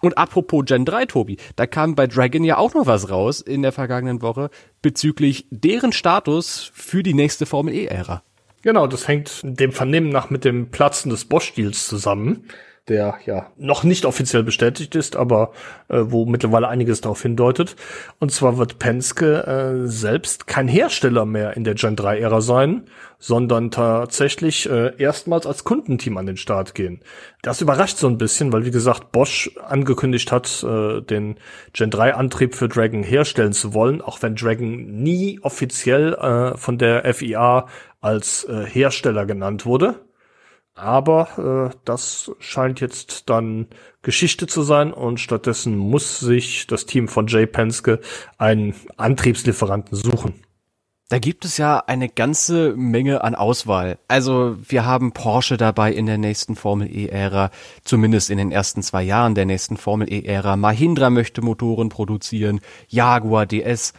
[0.00, 3.62] Und apropos Gen 3, Tobi, da kam bei Dragon ja auch noch was raus in
[3.62, 4.50] der vergangenen Woche
[4.82, 8.22] bezüglich deren Status für die nächste Formel E-Ära.
[8.62, 12.44] Genau, das hängt dem Vernehmen nach mit dem Platzen des Bosch-Deals zusammen
[12.90, 15.52] der ja noch nicht offiziell bestätigt ist, aber
[15.88, 17.76] äh, wo mittlerweile einiges darauf hindeutet.
[18.18, 22.82] Und zwar wird Penske äh, selbst kein Hersteller mehr in der Gen 3-Ära sein,
[23.18, 27.00] sondern tatsächlich äh, erstmals als Kundenteam an den Start gehen.
[27.42, 31.36] Das überrascht so ein bisschen, weil wie gesagt Bosch angekündigt hat, äh, den
[31.72, 37.14] Gen 3-Antrieb für Dragon herstellen zu wollen, auch wenn Dragon nie offiziell äh, von der
[37.14, 37.66] FIA
[38.00, 40.00] als äh, Hersteller genannt wurde.
[40.80, 43.68] Aber äh, das scheint jetzt dann
[44.02, 48.00] Geschichte zu sein und stattdessen muss sich das Team von Jay Penske
[48.38, 50.34] einen Antriebslieferanten suchen.
[51.10, 53.98] Da gibt es ja eine ganze Menge an Auswahl.
[54.06, 57.50] Also wir haben Porsche dabei in der nächsten Formel E-Ära,
[57.84, 60.56] zumindest in den ersten zwei Jahren der nächsten Formel E-Ära.
[60.56, 63.92] Mahindra möchte Motoren produzieren, Jaguar DS.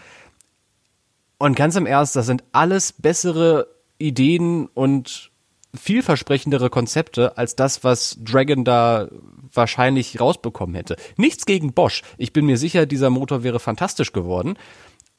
[1.38, 3.68] Und ganz im Ernst, das sind alles bessere
[3.98, 5.31] Ideen und
[5.76, 9.08] vielversprechendere Konzepte als das, was Dragon da
[9.54, 10.96] wahrscheinlich rausbekommen hätte.
[11.18, 12.02] Nichts gegen Bosch.
[12.18, 14.58] Ich bin mir sicher, dieser Motor wäre fantastisch geworden.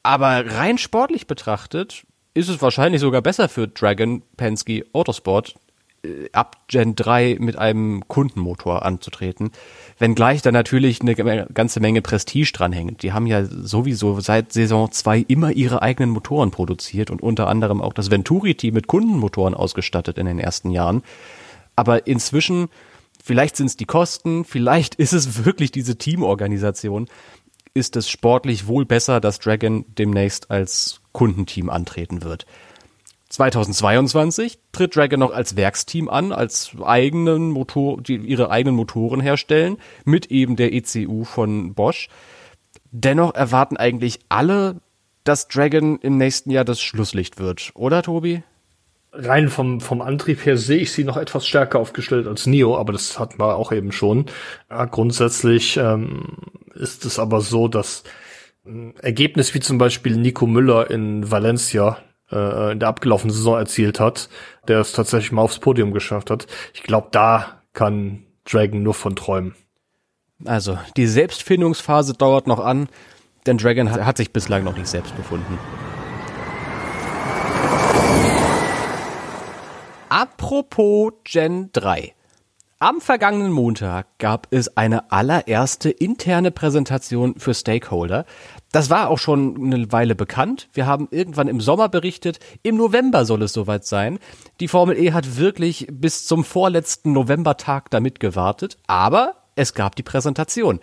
[0.03, 5.55] Aber rein sportlich betrachtet ist es wahrscheinlich sogar besser für Dragon Penske Autosport,
[6.03, 9.51] äh, ab Gen 3 mit einem Kundenmotor anzutreten.
[9.99, 13.03] Wenngleich da natürlich eine ganze Menge Prestige dranhängt.
[13.03, 17.81] Die haben ja sowieso seit Saison 2 immer ihre eigenen Motoren produziert und unter anderem
[17.81, 21.03] auch das Venturi-Team mit Kundenmotoren ausgestattet in den ersten Jahren.
[21.75, 22.69] Aber inzwischen,
[23.23, 27.07] vielleicht sind es die Kosten, vielleicht ist es wirklich diese Teamorganisation,
[27.73, 32.45] ist es sportlich wohl besser, dass Dragon demnächst als Kundenteam antreten wird.
[33.33, 39.77] 2022 tritt Dragon noch als Werksteam an, als eigenen Motor, die ihre eigenen Motoren herstellen,
[40.05, 42.09] mit eben der ECU von Bosch.
[42.91, 44.81] Dennoch erwarten eigentlich alle,
[45.23, 48.43] dass Dragon im nächsten Jahr das Schlusslicht wird, oder Tobi?
[49.11, 52.93] Rein vom, vom Antrieb her sehe ich sie noch etwas stärker aufgestellt als Nio, aber
[52.93, 54.27] das hatten wir auch eben schon.
[54.69, 56.37] Ja, grundsätzlich ähm,
[56.75, 58.03] ist es aber so, dass
[58.63, 61.97] ein Ergebnis wie zum Beispiel Nico Müller in Valencia
[62.33, 64.29] äh, in der abgelaufenen Saison erzielt hat,
[64.67, 66.47] der es tatsächlich mal aufs Podium geschafft hat.
[66.73, 69.55] Ich glaube, da kann Dragon nur von träumen.
[70.45, 72.89] Also, die Selbstfindungsphase dauert noch an,
[73.45, 75.57] denn Dragon hat, hat sich bislang noch nicht selbst gefunden.
[80.09, 82.13] Apropos Gen 3.
[82.79, 88.25] Am vergangenen Montag gab es eine allererste interne Präsentation für Stakeholder.
[88.73, 90.67] Das war auch schon eine Weile bekannt.
[90.73, 94.17] Wir haben irgendwann im Sommer berichtet, im November soll es soweit sein.
[94.59, 100.01] Die Formel E hat wirklich bis zum vorletzten Novembertag damit gewartet, aber es gab die
[100.01, 100.79] Präsentation.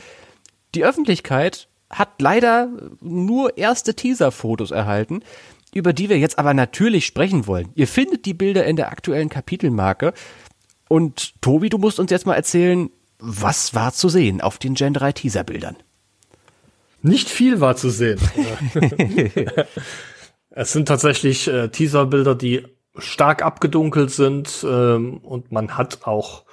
[0.77, 2.69] Die Öffentlichkeit hat leider
[3.01, 5.23] nur erste Teaser-Fotos erhalten,
[5.75, 7.71] über die wir jetzt aber natürlich sprechen wollen.
[7.75, 10.13] Ihr findet die Bilder in der aktuellen Kapitelmarke.
[10.89, 14.95] Und Tobi, du musst uns jetzt mal erzählen, was war zu sehen auf den Gen
[14.95, 15.77] 3 Teaser-Bildern?
[17.03, 18.21] Nicht viel war zu sehen.
[20.51, 22.67] es sind tatsächlich äh, Teaserbilder, die
[22.99, 26.45] stark abgedunkelt sind ähm, und man hat auch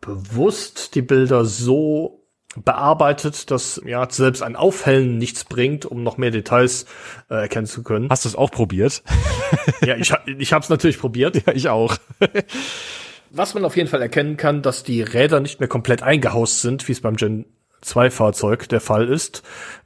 [0.00, 2.20] bewusst die Bilder so
[2.56, 6.86] bearbeitet, dass ja selbst ein Aufhellen nichts bringt, um noch mehr Details
[7.30, 8.08] äh, erkennen zu können.
[8.10, 9.02] Hast du es auch probiert?
[9.82, 11.36] ja, ich, ich habe es natürlich probiert.
[11.46, 11.96] Ja, ich auch.
[13.30, 16.88] Was man auf jeden Fall erkennen kann, dass die Räder nicht mehr komplett eingehaust sind,
[16.88, 17.44] wie es beim Gen
[17.82, 19.42] 2 Fahrzeug der Fall ist.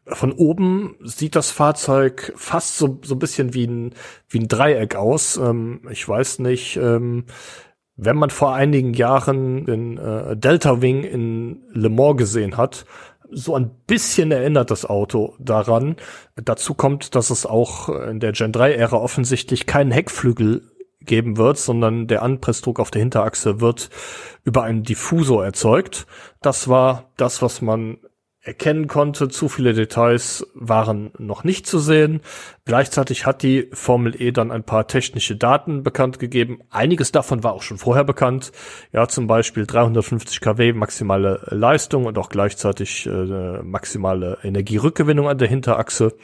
[0.07, 3.95] Von oben sieht das Fahrzeug fast so, so ein bisschen wie ein,
[4.29, 5.37] wie ein Dreieck aus.
[5.37, 7.25] Ähm, ich weiß nicht, ähm,
[7.97, 12.85] wenn man vor einigen Jahren den äh, Delta Wing in Le Mans gesehen hat,
[13.31, 15.97] so ein bisschen erinnert das Auto daran.
[16.37, 22.07] Dazu kommt, dass es auch in der Gen 3-Ära offensichtlich keinen Heckflügel geben wird, sondern
[22.07, 23.91] der Anpressdruck auf der Hinterachse wird
[24.45, 26.07] über einen Diffusor erzeugt.
[26.43, 27.99] Das war das, was man
[28.45, 29.29] erkennen konnte.
[29.29, 32.21] Zu viele Details waren noch nicht zu sehen.
[32.67, 36.61] Gleichzeitig hat die Formel E dann ein paar technische Daten bekannt gegeben.
[36.71, 38.53] Einiges davon war auch schon vorher bekannt.
[38.93, 45.49] Ja, zum Beispiel 350 kW maximale Leistung und auch gleichzeitig äh, maximale Energierückgewinnung an der
[45.49, 46.15] Hinterachse.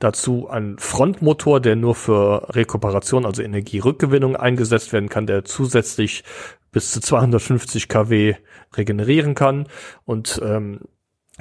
[0.00, 6.24] Dazu ein Frontmotor, der nur für Rekuperation, also Energierückgewinnung eingesetzt werden kann, der zusätzlich
[6.72, 8.34] bis zu 250 kW
[8.76, 9.66] regenerieren kann
[10.04, 10.80] und ähm,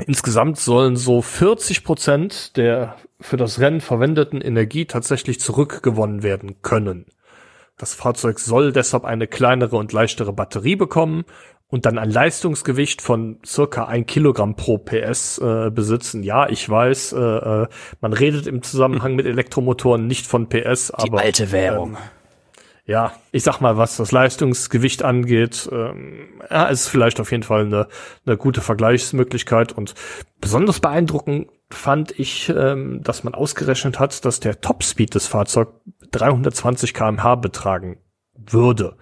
[0.05, 7.05] Insgesamt sollen so 40 Prozent der für das Rennen verwendeten Energie tatsächlich zurückgewonnen werden können.
[7.77, 11.25] Das Fahrzeug soll deshalb eine kleinere und leichtere Batterie bekommen
[11.69, 16.23] und dann ein Leistungsgewicht von circa ein Kilogramm pro PS äh, besitzen.
[16.23, 17.67] Ja, ich weiß, äh, äh
[18.01, 21.91] man redet im Zusammenhang mit Elektromotoren nicht von PS, Die aber alte Währung.
[21.91, 21.97] Ähm,
[22.89, 27.61] ja, ich sag mal, was das Leistungsgewicht angeht, ähm, ja, ist vielleicht auf jeden Fall
[27.61, 27.87] eine,
[28.25, 29.93] eine gute Vergleichsmöglichkeit und
[30.41, 35.71] besonders beeindruckend fand ich, ähm, dass man ausgerechnet hat, dass der Topspeed des Fahrzeugs
[36.09, 37.99] 320 kmh betragen
[38.33, 38.97] würde.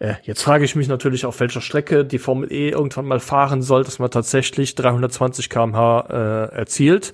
[0.00, 3.60] Äh, jetzt frage ich mich natürlich, auf welcher Strecke die Formel E irgendwann mal fahren
[3.60, 7.12] soll, dass man tatsächlich 320 kmh äh, erzielt.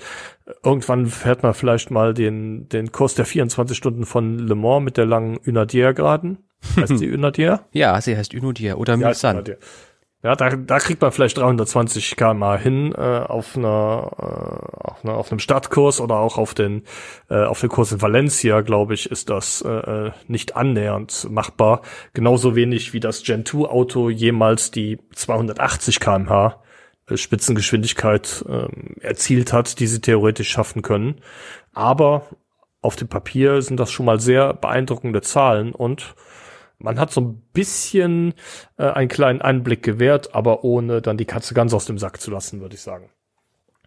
[0.65, 4.97] Irgendwann fährt man vielleicht mal den, den Kurs der 24 Stunden von Le Mans mit
[4.97, 6.39] der langen Unadier-Geraden.
[6.77, 7.67] Heißt sie Unadier?
[7.73, 9.59] ja, sie heißt Unadier oder Mulsanne.
[10.27, 15.15] Ja, da, da kriegt man vielleicht 320 km hin äh, auf, einer, äh, auf, einer,
[15.15, 16.83] auf einem Startkurs oder auch auf den
[17.31, 21.83] äh, auf den Kurs in Valencia, glaube ich, ist das äh, äh nicht annähernd machbar.
[22.13, 26.61] Genauso wenig wie das Gen 2 Auto jemals die 280 km/h
[27.09, 31.21] äh, Spitzengeschwindigkeit äh, erzielt hat, die sie theoretisch schaffen können.
[31.73, 32.27] Aber
[32.83, 36.17] auf dem Papier sind das schon mal sehr beeindruckende Zahlen und
[36.79, 38.35] man hat so ein bisschen
[38.77, 42.31] äh, einen kleinen Einblick gewährt, aber ohne dann die Katze ganz aus dem Sack zu
[42.31, 43.11] lassen, würde ich sagen.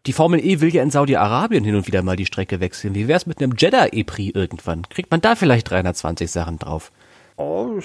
[0.06, 2.96] Die Formel E will ja in Saudi-Arabien hin und wieder mal die Strecke wechseln.
[2.96, 4.84] Wie wär's mit einem Jeddah E-Prix irgendwann?
[4.90, 6.92] Kriegt man da vielleicht 320 Sachen drauf?
[7.36, 7.80] Oh,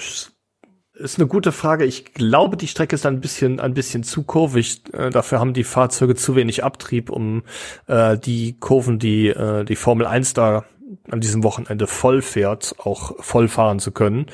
[0.95, 1.85] ist eine gute Frage.
[1.85, 4.83] Ich glaube, die Strecke ist ein bisschen, ein bisschen zu kurvig.
[4.93, 7.43] Äh, dafür haben die Fahrzeuge zu wenig Abtrieb, um
[7.89, 10.65] äh, die Kurven, die äh, die Formel 1 da
[11.11, 14.27] an diesem Wochenende voll fährt, auch voll fahren zu können.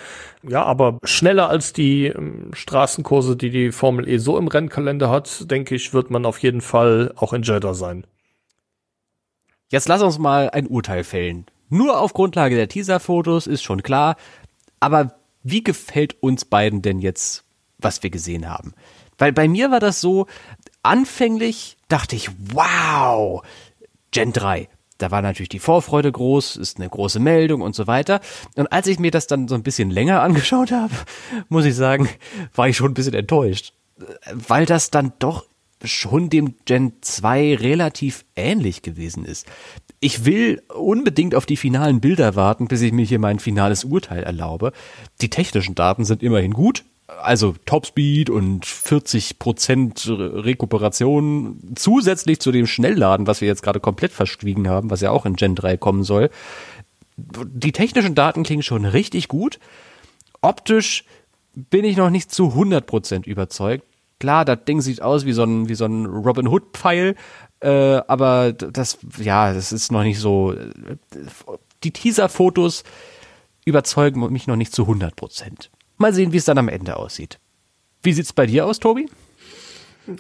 [0.43, 5.51] Ja, aber schneller als die ähm, Straßenkurse, die die Formel E so im Rennkalender hat,
[5.51, 8.05] denke ich, wird man auf jeden Fall auch in Jeddah sein.
[9.71, 11.47] Jetzt lass uns mal ein Urteil fällen.
[11.69, 14.17] Nur auf Grundlage der Teaser-Fotos ist schon klar,
[14.81, 17.45] aber wie gefällt uns beiden denn jetzt,
[17.79, 18.75] was wir gesehen haben?
[19.19, 20.27] Weil bei mir war das so,
[20.83, 23.43] anfänglich dachte ich, wow,
[24.11, 24.69] Gen 3,
[25.01, 28.21] da war natürlich die Vorfreude groß, ist eine große Meldung und so weiter.
[28.55, 30.93] Und als ich mir das dann so ein bisschen länger angeschaut habe,
[31.49, 32.09] muss ich sagen,
[32.55, 33.73] war ich schon ein bisschen enttäuscht.
[34.33, 35.47] Weil das dann doch
[35.83, 39.47] schon dem Gen 2 relativ ähnlich gewesen ist.
[39.99, 44.23] Ich will unbedingt auf die finalen Bilder warten, bis ich mir hier mein finales Urteil
[44.23, 44.73] erlaube.
[45.21, 46.85] Die technischen Daten sind immerhin gut,
[47.23, 54.13] also Topspeed und 40 Prozent Rekuperation zusätzlich zu dem Schnellladen, was wir jetzt gerade komplett
[54.13, 56.31] verschwiegen haben, was ja auch in Gen 3 kommen soll.
[57.17, 59.59] Die technischen Daten klingen schon richtig gut.
[60.41, 61.05] Optisch
[61.55, 63.85] bin ich noch nicht zu 100 Prozent überzeugt.
[64.19, 67.17] Klar, das Ding sieht aus wie so ein, wie so ein Robin Hood Pfeil,
[67.61, 70.55] äh, aber das, ja, das ist noch nicht so.
[71.83, 72.85] Die Teaser-Fotos
[73.65, 75.71] überzeugen mich noch nicht zu 100 Prozent.
[76.01, 77.39] Mal sehen, wie es dann am Ende aussieht.
[78.03, 79.11] Wie sieht's bei dir aus, Tobi?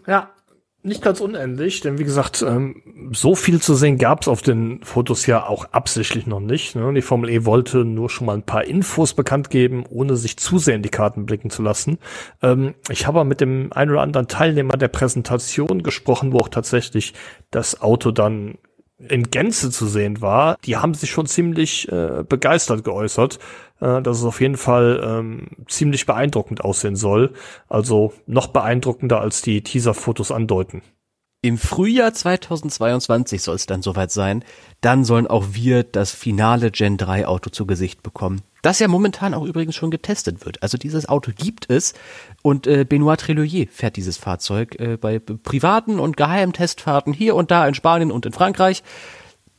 [0.06, 0.30] Ja,
[0.82, 4.82] nicht ganz unendlich, denn wie gesagt, ähm, so viel zu sehen gab es auf den
[4.82, 6.76] Fotos ja auch absichtlich noch nicht.
[6.76, 6.92] Ne?
[6.92, 10.58] Die Formel E wollte nur schon mal ein paar Infos bekannt geben, ohne sich zu
[10.58, 11.98] sehr in die Karten blicken zu lassen.
[12.42, 17.14] Ähm, ich habe mit dem einen oder anderen Teilnehmer der Präsentation gesprochen, wo auch tatsächlich
[17.50, 18.58] das Auto dann
[19.08, 23.38] in Gänze zu sehen war, die haben sich schon ziemlich äh, begeistert geäußert,
[23.80, 27.32] äh, dass es auf jeden Fall ähm, ziemlich beeindruckend aussehen soll.
[27.68, 30.82] Also noch beeindruckender als die Teaser-Fotos andeuten.
[31.42, 34.44] Im Frühjahr 2022 soll es dann soweit sein.
[34.82, 38.42] Dann sollen auch wir das finale Gen 3 Auto zu Gesicht bekommen.
[38.62, 40.62] Das ja momentan auch übrigens schon getestet wird.
[40.62, 41.94] Also dieses Auto gibt es
[42.42, 47.50] und äh, Benoit Treloyer fährt dieses Fahrzeug äh, bei privaten und geheimen Testfahrten hier und
[47.50, 48.82] da in Spanien und in Frankreich.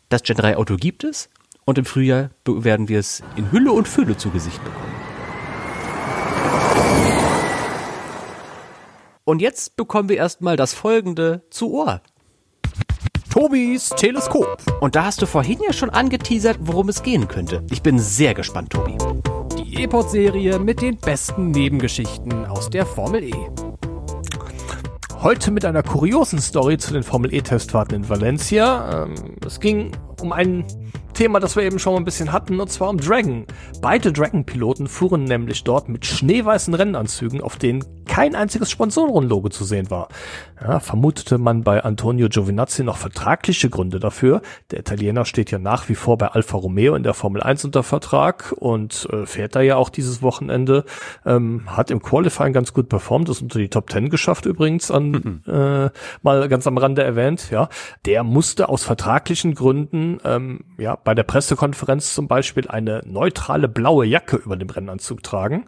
[0.10, 1.30] Das Gen 3 Auto gibt es
[1.66, 5.02] und im Frühjahr werden wir es in Hülle und Fülle zu Gesicht bekommen.
[9.24, 12.02] Und jetzt bekommen wir erstmal das folgende zu Ohr.
[13.42, 14.62] Tobis Teleskop.
[14.82, 17.64] Und da hast du vorhin ja schon angeteasert, worum es gehen könnte.
[17.72, 18.96] Ich bin sehr gespannt, Tobi.
[19.58, 23.34] Die E-Pod-Serie mit den besten Nebengeschichten aus der Formel E.
[25.24, 29.06] Heute mit einer kuriosen Story zu den Formel E-Testfahrten in Valencia.
[29.06, 30.64] Ähm, es ging um einen
[31.14, 33.46] Thema, das wir eben schon mal ein bisschen hatten, und zwar um Dragon.
[33.82, 39.90] Beide Dragon-Piloten fuhren nämlich dort mit schneeweißen Rennanzügen, auf denen kein einziges Sponsorenlogo zu sehen
[39.90, 40.10] war.
[40.62, 44.42] Ja, vermutete man bei Antonio Giovinazzi noch vertragliche Gründe dafür.
[44.70, 47.84] Der Italiener steht ja nach wie vor bei Alfa Romeo in der Formel 1 unter
[47.84, 50.84] Vertrag und äh, fährt da ja auch dieses Wochenende.
[51.26, 55.12] Ähm, hat im Qualifying ganz gut performt, ist unter die Top 10 geschafft übrigens, an,
[55.12, 55.42] mhm.
[55.48, 55.90] äh,
[56.22, 57.50] mal ganz am Rande erwähnt.
[57.50, 57.70] Ja,
[58.06, 64.06] Der musste aus vertraglichen Gründen ähm, ja, bei der Pressekonferenz zum Beispiel eine neutrale blaue
[64.06, 65.68] Jacke über dem Rennanzug tragen.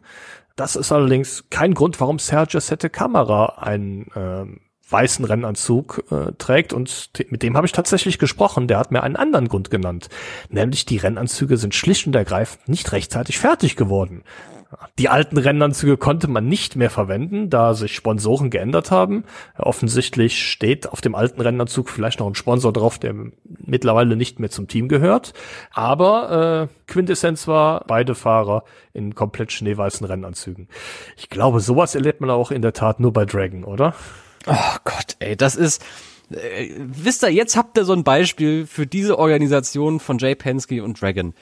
[0.56, 4.46] Das ist allerdings kein Grund, warum Sergio Sette Kamera einen äh,
[4.90, 8.68] weißen Rennanzug äh, trägt und mit dem habe ich tatsächlich gesprochen.
[8.68, 10.10] Der hat mir einen anderen Grund genannt,
[10.50, 14.24] nämlich die Rennanzüge sind schlicht und ergreifend nicht rechtzeitig fertig geworden.
[15.00, 19.24] Die alten Rennanzüge konnte man nicht mehr verwenden, da sich Sponsoren geändert haben.
[19.58, 23.14] Offensichtlich steht auf dem alten Rennanzug vielleicht noch ein Sponsor drauf, der
[23.44, 25.34] mittlerweile nicht mehr zum Team gehört.
[25.72, 28.64] Aber äh, Quintessenz war, beide Fahrer
[28.94, 30.68] in komplett schneeweißen Rennanzügen.
[31.18, 33.96] Ich glaube, sowas erlebt man auch in der Tat nur bei Dragon, oder?
[34.48, 35.84] Oh Gott, ey, das ist...
[36.32, 40.84] Äh, wisst ihr, jetzt habt ihr so ein Beispiel für diese Organisation von Jay Penske
[40.84, 41.34] und Dragon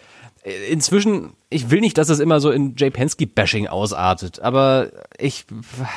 [0.44, 5.46] inzwischen, ich will nicht, dass es immer so in Jay Penske-Bashing ausartet, aber ich,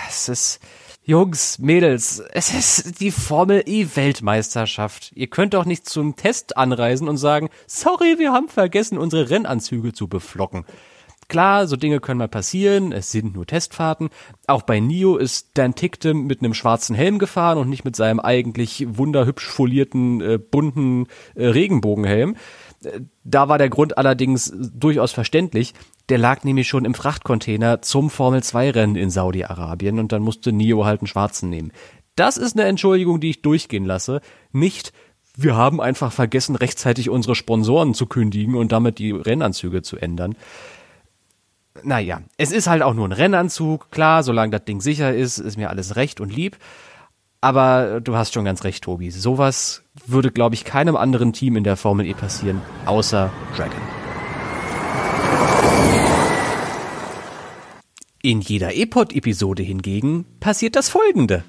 [0.09, 0.61] es ist,
[1.07, 5.13] Jungs, Mädels, es ist die Formel E-Weltmeisterschaft.
[5.15, 9.93] Ihr könnt doch nicht zum Test anreisen und sagen, sorry, wir haben vergessen, unsere Rennanzüge
[9.93, 10.65] zu beflocken.
[11.29, 14.09] Klar, so Dinge können mal passieren, es sind nur Testfahrten.
[14.47, 18.21] Auch bei Nio ist Dan Ticktem mit einem schwarzen Helm gefahren und nicht mit seinem
[18.21, 22.37] eigentlich wunderhübsch folierten, äh, bunten äh, Regenbogenhelm.
[23.25, 25.75] Da war der Grund allerdings durchaus verständlich.
[26.09, 31.01] Der lag nämlich schon im Frachtcontainer zum Formel-2-Rennen in Saudi-Arabien und dann musste Nio halt
[31.01, 31.73] einen schwarzen nehmen.
[32.17, 34.21] Das ist eine Entschuldigung, die ich durchgehen lasse.
[34.53, 34.93] Nicht,
[35.37, 40.37] wir haben einfach vergessen, rechtzeitig unsere Sponsoren zu kündigen und damit die Rennanzüge zu ändern.
[41.83, 43.91] Naja, es ist halt auch nur ein Rennanzug.
[43.91, 46.57] Klar, solange das Ding sicher ist, ist mir alles recht und lieb.
[47.45, 49.11] Aber du hast schon ganz recht, Tobi.
[49.11, 53.83] Sowas würde, glaube ich, keinem anderen Team in der Formel E passieren, außer Dragon.
[58.23, 61.45] In jeder E-Pod-Episode hingegen passiert das folgende.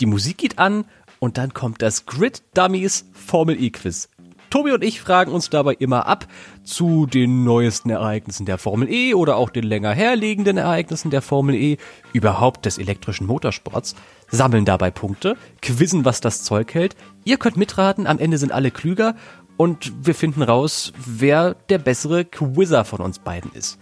[0.00, 0.84] Die Musik geht an
[1.18, 4.10] und dann kommt das Grid Dummies Formel E-Quiz.
[4.50, 6.26] Tobi und ich fragen uns dabei immer ab
[6.64, 11.54] zu den neuesten Ereignissen der Formel E oder auch den länger herliegenden Ereignissen der Formel
[11.54, 11.76] E,
[12.12, 13.94] überhaupt des elektrischen Motorsports,
[14.28, 16.96] sammeln dabei Punkte, quizzen, was das Zeug hält.
[17.24, 19.16] Ihr könnt mitraten, am Ende sind alle klüger
[19.58, 23.78] und wir finden raus, wer der bessere Quizzer von uns beiden ist.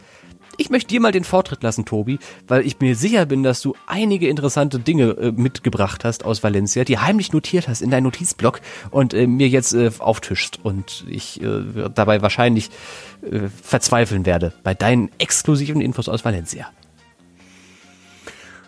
[0.58, 3.74] Ich möchte dir mal den Vortritt lassen, Tobi, weil ich mir sicher bin, dass du
[3.86, 8.60] einige interessante Dinge äh, mitgebracht hast aus Valencia, die heimlich notiert hast in deinem Notizblock
[8.90, 11.62] und äh, mir jetzt äh, auftischst und ich äh,
[11.94, 12.70] dabei wahrscheinlich
[13.22, 16.70] äh, verzweifeln werde bei deinen exklusiven Infos aus Valencia.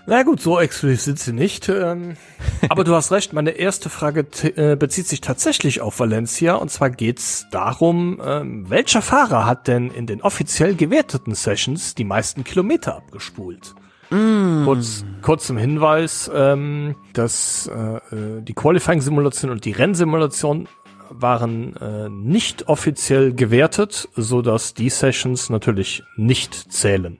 [0.08, 1.68] Na gut, so exklusiv sind sie nicht.
[1.68, 2.16] Ähm,
[2.70, 6.54] aber du hast recht, meine erste Frage äh, bezieht sich tatsächlich auf Valencia.
[6.54, 12.04] Und zwar geht's darum, ähm, welcher Fahrer hat denn in den offiziell gewerteten Sessions die
[12.04, 13.74] meisten Kilometer abgespult?
[14.08, 14.64] Mm.
[14.64, 20.68] Kurz, kurz zum Hinweis, ähm, dass äh, äh die Qualifying-Simulation und die Rennsimulation
[21.10, 27.18] waren äh, nicht offiziell gewertet, so dass die Sessions natürlich nicht zählen.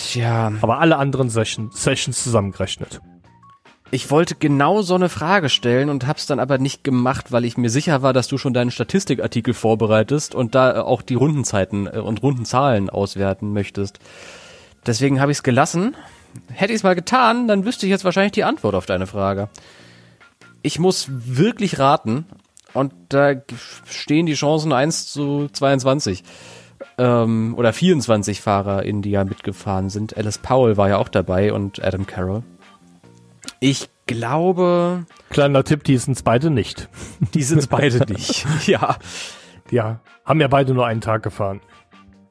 [0.00, 0.52] Tja.
[0.62, 3.00] Aber alle anderen Session, Sessions zusammengerechnet.
[3.92, 7.56] Ich wollte genau so eine Frage stellen und hab's dann aber nicht gemacht, weil ich
[7.56, 11.98] mir sicher war, dass du schon deinen Statistikartikel vorbereitest und da auch die Rundenzeiten äh,
[11.98, 13.98] und Rundenzahlen auswerten möchtest.
[14.86, 15.96] Deswegen habe ich es gelassen.
[16.52, 19.48] Hätte ich es mal getan, dann wüsste ich jetzt wahrscheinlich die Antwort auf deine Frage.
[20.62, 22.26] Ich muss wirklich raten
[22.72, 23.34] und da
[23.86, 26.22] stehen die Chancen 1 zu 22
[26.98, 30.16] ähm, oder 24 Fahrer in die ja mitgefahren sind.
[30.16, 32.42] Alice Powell war ja auch dabei und Adam Carroll.
[33.60, 35.04] Ich glaube.
[35.30, 36.88] Kleiner Tipp, die sind beide nicht.
[37.34, 38.46] Die sind beide nicht.
[38.66, 38.96] Ja.
[39.70, 40.00] Ja.
[40.24, 41.60] Haben ja beide nur einen Tag gefahren.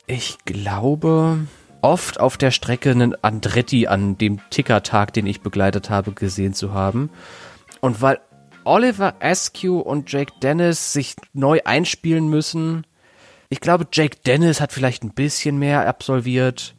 [0.07, 1.39] Ich glaube,
[1.81, 6.73] oft auf der Strecke einen Andretti an dem Tickertag, den ich begleitet habe, gesehen zu
[6.73, 7.09] haben.
[7.79, 8.19] Und weil
[8.65, 12.85] Oliver Askew und Jake Dennis sich neu einspielen müssen,
[13.49, 16.75] ich glaube, Jake Dennis hat vielleicht ein bisschen mehr absolviert.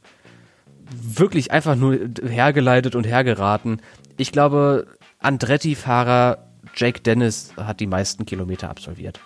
[0.93, 3.81] Wirklich einfach nur hergeleitet und hergeraten.
[4.17, 4.87] Ich glaube,
[5.19, 6.39] Andretti-Fahrer
[6.75, 9.21] Jake Dennis hat die meisten Kilometer absolviert?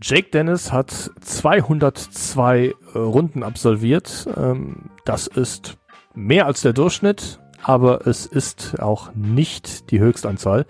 [0.00, 4.28] Jake Dennis hat 202 äh, Runden absolviert.
[4.36, 5.78] Ähm, das ist
[6.14, 10.66] mehr als der Durchschnitt, aber es ist auch nicht die Höchstanzahl.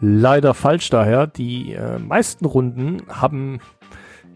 [0.00, 1.26] Leider falsch daher.
[1.26, 3.60] Die äh, meisten Runden haben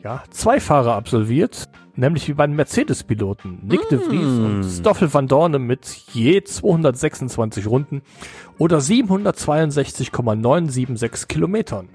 [0.03, 3.61] ja, zwei Fahrer absolviert, nämlich wie bei den Mercedes-Piloten.
[3.65, 3.89] Nick mm.
[3.91, 8.01] de Vries und Stoffel van Dorne mit je 226 Runden
[8.59, 11.91] oder 762,976 Kilometern.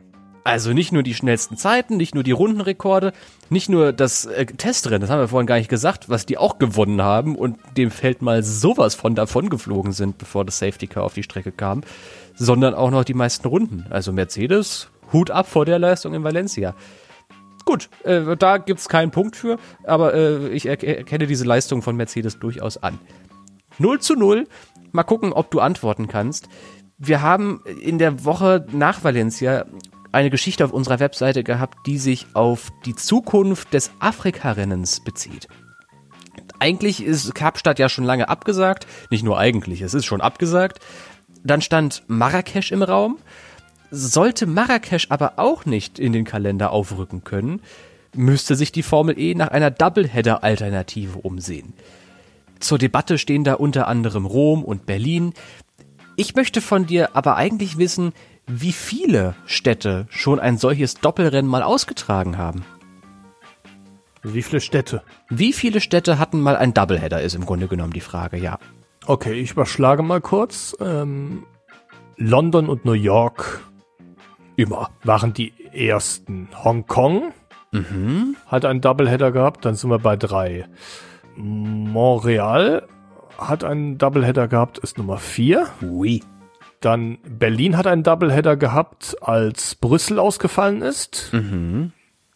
[0.46, 3.14] Also nicht nur die schnellsten Zeiten, nicht nur die Rundenrekorde,
[3.50, 6.60] nicht nur das äh, Testrennen, das haben wir vorhin gar nicht gesagt, was die auch
[6.60, 11.04] gewonnen haben und dem Feld mal sowas von davon geflogen sind, bevor das Safety Car
[11.04, 11.80] auf die Strecke kam,
[12.36, 13.86] sondern auch noch die meisten Runden.
[13.90, 16.76] Also Mercedes, Hut ab vor der Leistung in Valencia.
[17.66, 22.40] Gut, äh, da gibt's keinen Punkt für, aber äh, ich erkenne diese Leistung von Mercedes
[22.40, 23.00] durchaus an.
[23.80, 24.48] 0 zu 0.
[24.92, 26.50] Mal gucken, ob du antworten kannst.
[26.98, 29.66] Wir haben in der Woche nach Valencia
[30.12, 35.48] eine Geschichte auf unserer Webseite gehabt, die sich auf die Zukunft des Afrika-Rennens bezieht.
[36.60, 38.88] Eigentlich ist Kapstadt ja schon lange abgesagt.
[39.10, 40.80] Nicht nur eigentlich, es ist schon abgesagt.
[41.44, 43.18] Dann stand Marrakesch im Raum.
[43.96, 47.62] Sollte Marrakesch aber auch nicht in den Kalender aufrücken können,
[48.16, 51.76] müsste sich die Formel E nach einer Doubleheader-Alternative umsehen.
[52.60, 55.36] Zur Debatte stehen da unter anderem Rom und Berlin.
[56.16, 58.14] Ich möchte von dir aber eigentlich wissen,
[58.48, 62.66] wie viele Städte schon ein solches Doppelrennen mal ausgetragen haben.
[64.24, 65.04] Wie viele Städte?
[65.30, 68.58] Wie viele Städte hatten mal ein Doubleheader, ist im Grunde genommen die Frage, ja.
[69.06, 70.76] Okay, ich überschlage mal kurz.
[70.80, 71.44] Ähm,
[72.18, 73.62] London und New York
[74.56, 76.50] immer waren die ersten.
[76.64, 77.34] Hongkong
[77.72, 78.36] mhm.
[78.48, 80.66] hat einen Doubleheader gehabt, dann sind wir bei drei.
[81.36, 82.88] Montreal
[83.38, 85.68] hat einen Doubleheader gehabt, ist Nummer vier.
[85.82, 86.24] Oui.
[86.80, 91.30] Dann Berlin hat einen Doubleheader gehabt, als Brüssel ausgefallen ist.
[91.32, 91.94] Mhm.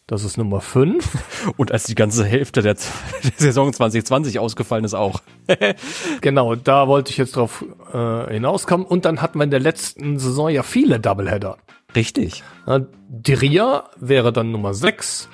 [0.08, 1.52] Das ist Nummer 5.
[1.58, 2.74] Und als die ganze Hälfte der,
[3.22, 5.20] der Saison 2020 ausgefallen ist auch.
[6.22, 7.62] genau, da wollte ich jetzt drauf
[7.92, 8.86] äh, hinauskommen.
[8.86, 11.58] Und dann hatten wir in der letzten Saison ja viele Doubleheader.
[11.96, 12.42] Richtig.
[13.08, 15.28] Diria wäre dann Nummer 6.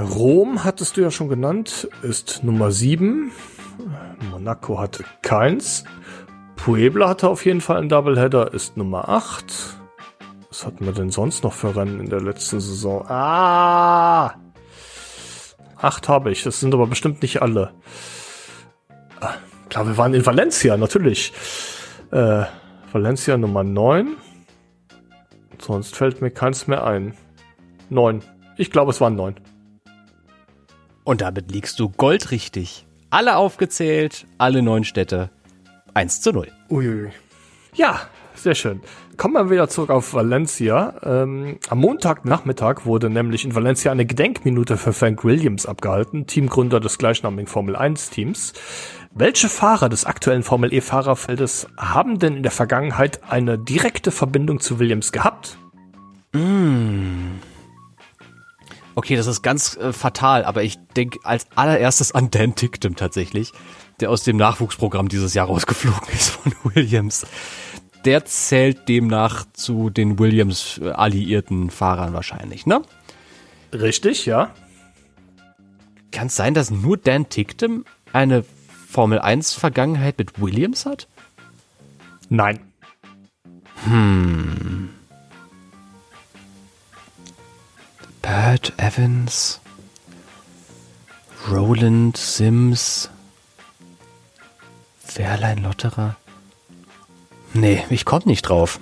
[0.00, 3.30] Rom hattest du ja schon genannt, ist Nummer 7.
[4.30, 5.84] Monaco hatte keins.
[6.56, 9.44] Puebla hatte auf jeden Fall einen Doubleheader, ist Nummer 8.
[10.48, 13.06] Was hatten wir denn sonst noch für Rennen in der letzten Saison?
[13.08, 14.34] Ah!
[15.76, 17.72] Acht habe ich, das sind aber bestimmt nicht alle.
[19.20, 19.34] Ah,
[19.68, 21.32] klar, wir waren in Valencia, natürlich.
[22.10, 22.44] Äh,
[22.92, 24.16] Valencia Nummer 9.
[25.60, 27.14] Sonst fällt mir keins mehr ein.
[27.90, 28.22] 9.
[28.56, 29.34] Ich glaube, es waren 9.
[31.04, 32.86] Und damit liegst du goldrichtig.
[33.10, 35.30] Alle aufgezählt, alle neun Städte.
[35.94, 36.48] 1 zu 0.
[36.70, 37.10] Uiui.
[37.74, 38.00] Ja,
[38.34, 38.80] sehr schön.
[39.16, 40.94] Kommen wir wieder zurück auf Valencia.
[41.02, 46.98] Ähm, am Montagnachmittag wurde nämlich in Valencia eine Gedenkminute für Frank Williams abgehalten, Teamgründer des
[46.98, 48.52] gleichnamigen Formel 1 Teams.
[49.12, 54.60] Welche Fahrer des aktuellen Formel E Fahrerfeldes haben denn in der Vergangenheit eine direkte Verbindung
[54.60, 55.58] zu Williams gehabt?
[56.32, 57.38] Mm.
[58.94, 63.52] Okay, das ist ganz äh, fatal, aber ich denke als allererstes an Dan Ticktum tatsächlich
[64.00, 67.26] der aus dem Nachwuchsprogramm dieses Jahr rausgeflogen ist von Williams.
[68.04, 72.82] Der zählt demnach zu den Williams alliierten Fahrern wahrscheinlich, ne?
[73.72, 74.54] Richtig, ja.
[76.10, 78.44] Kann es sein, dass nur Dan Ticktum eine
[78.88, 81.06] Formel 1 Vergangenheit mit Williams hat?
[82.28, 82.60] Nein.
[83.84, 84.90] Hm.
[88.22, 89.60] Bert Evans,
[91.50, 93.10] Roland Sims,
[95.14, 96.16] Wehrlein Lotterer?
[97.52, 98.78] Nee, ich komm nicht drauf.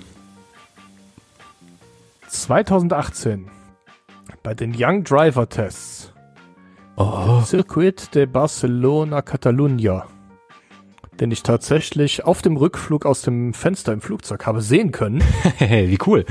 [2.27, 3.49] 2018
[4.43, 6.13] bei den Young Driver Tests.
[6.95, 7.41] Oh.
[7.41, 10.05] Circuit de Barcelona Catalunya.
[11.19, 15.23] Den ich tatsächlich auf dem Rückflug aus dem Fenster im Flugzeug habe sehen können.
[15.59, 16.25] Wie cool.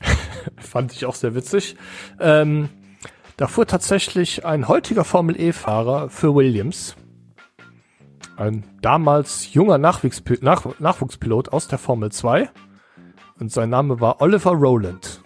[0.58, 1.76] Fand ich auch sehr witzig.
[2.18, 2.68] Ähm,
[3.36, 6.96] da fuhr tatsächlich ein heutiger Formel E-Fahrer für Williams
[8.36, 12.48] ein damals junger Nachwuchspil Nach Nachwuchspilot aus der Formel 2
[13.38, 15.20] und sein Name war Oliver Rowland.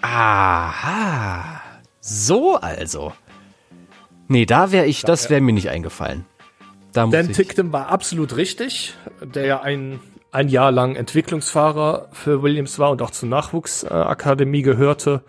[0.00, 1.60] Aha,
[2.00, 3.12] so also.
[4.28, 6.24] Nee, da wäre ich, das wäre mir nicht eingefallen.
[6.92, 12.78] Da Dan Tickton war absolut richtig, der ja ein, ein Jahr lang Entwicklungsfahrer für Williams
[12.78, 15.22] war und auch zur Nachwuchsakademie gehörte.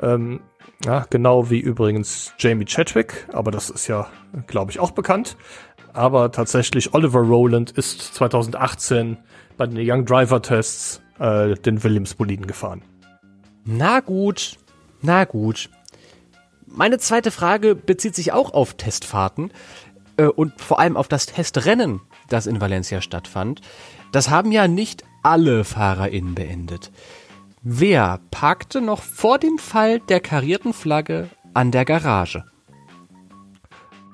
[0.00, 0.40] Ähm,
[0.84, 4.08] ja, genau wie übrigens Jamie Chadwick, aber das ist ja,
[4.46, 5.36] glaube ich, auch bekannt
[5.96, 9.16] aber tatsächlich Oliver Rowland ist 2018
[9.56, 12.82] bei den Young Driver Tests äh, den Williams-Boliden gefahren.
[13.64, 14.58] Na gut,
[15.02, 15.70] na gut.
[16.66, 19.50] Meine zweite Frage bezieht sich auch auf Testfahrten
[20.16, 23.60] äh, und vor allem auf das Testrennen, das in Valencia stattfand.
[24.12, 26.92] Das haben ja nicht alle FahrerInnen beendet.
[27.62, 32.44] Wer parkte noch vor dem Fall der karierten Flagge an der Garage?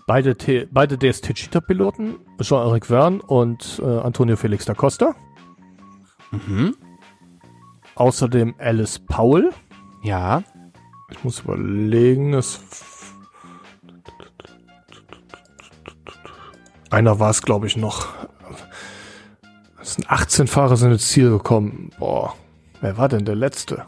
[0.06, 5.14] Beide, T beide DST-Cheater-Piloten, Jean-Eric Verne und äh, Antonio Felix da Costa.
[6.32, 6.76] Mhm.
[7.94, 9.50] Außerdem Alice Paul.
[10.02, 10.42] Ja.
[11.10, 12.60] Ich muss überlegen, es.
[16.90, 18.08] Einer war es, glaube ich, noch.
[19.80, 21.90] Es sind 18 Fahrer sind ins Ziel gekommen.
[21.98, 22.34] Boah,
[22.80, 23.84] wer war denn der letzte?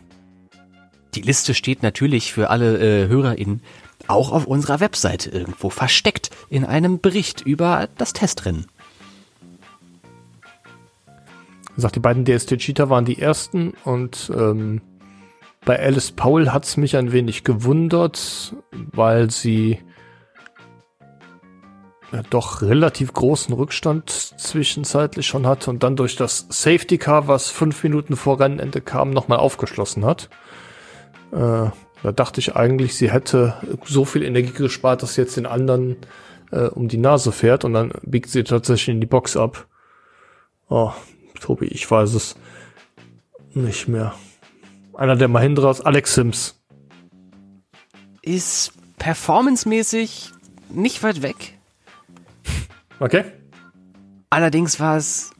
[1.14, 3.62] Die Liste steht natürlich für alle äh, HörerInnen
[4.08, 8.66] auch auf unserer Webseite irgendwo versteckt in einem Bericht über das Testrennen.
[11.76, 14.80] Sagt, die beiden DST-Cheater waren die ersten und ähm,
[15.64, 19.80] bei Alice Paul hat's mich ein wenig gewundert, weil sie
[22.12, 27.50] ja, doch relativ großen Rückstand zwischenzeitlich schon hatte und dann durch das Safety Car, was
[27.50, 30.28] fünf Minuten vor Rennende kam, nochmal aufgeschlossen hat.
[31.32, 31.70] Äh,
[32.04, 33.54] da dachte ich eigentlich, sie hätte
[33.86, 35.96] so viel Energie gespart, dass sie jetzt den anderen
[36.52, 39.66] äh, um die Nase fährt und dann biegt sie tatsächlich in die Box ab.
[40.68, 40.92] Oh,
[41.40, 42.36] Tobi, ich weiß es
[43.54, 44.14] nicht mehr.
[44.92, 46.62] Einer der Mahindras, Alex Sims.
[48.20, 50.30] Ist performancemäßig
[50.68, 51.58] nicht weit weg.
[53.00, 53.24] Okay.
[54.28, 55.30] Allerdings war es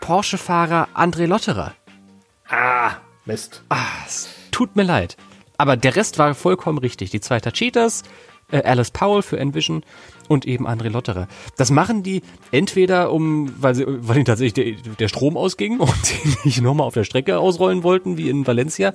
[0.00, 1.72] Porsche-Fahrer André Lotterer.
[2.50, 2.92] Ah,
[3.24, 3.62] Mist.
[3.70, 5.16] Ah, es tut mir leid.
[5.56, 7.10] Aber der Rest war vollkommen richtig.
[7.10, 8.02] Die Zweiter Cheaters,
[8.50, 9.84] äh, Alice Powell für Envision
[10.28, 11.28] und eben André Lotterer.
[11.56, 15.94] Das machen die entweder um, weil sie, weil ihnen tatsächlich der, der Strom ausging und
[16.04, 18.94] sie nicht nochmal auf der Strecke ausrollen wollten, wie in Valencia,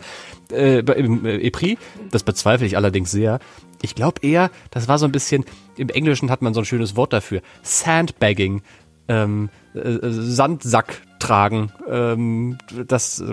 [0.52, 1.78] äh, im äh, EPRI.
[2.12, 3.40] Das bezweifle ich allerdings sehr.
[3.82, 5.46] Ich glaube eher, das war so ein bisschen,
[5.78, 7.42] im Englischen hat man so ein schönes Wort dafür.
[7.64, 8.62] Sandbagging.
[9.08, 11.72] Ähm, äh, Sandsack tragen.
[11.88, 12.58] Ähm,
[12.88, 13.24] das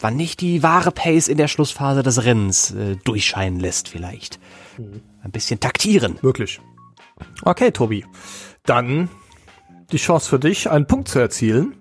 [0.00, 4.40] war nicht die wahre Pace in der Schlussphase des Rennens äh, durchscheinen lässt vielleicht.
[5.22, 6.18] Ein bisschen taktieren.
[6.22, 6.60] Möglich.
[7.42, 8.04] Okay, Tobi.
[8.64, 9.08] Dann
[9.92, 11.74] die Chance für dich, einen Punkt zu erzielen.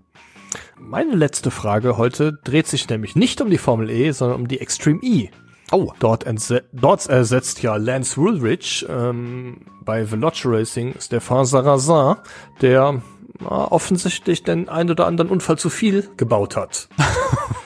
[0.77, 4.59] Meine letzte Frage heute dreht sich nämlich nicht um die Formel E, sondern um die
[4.59, 5.29] Extreme E.
[5.71, 5.93] Oh.
[5.99, 6.25] Dort,
[6.73, 12.15] dort ersetzt ja Lance Woolridge ähm, bei Veloce Racing Stefan Sarrazin,
[12.61, 13.01] der
[13.39, 16.89] na, offensichtlich den ein oder anderen Unfall zu viel gebaut hat.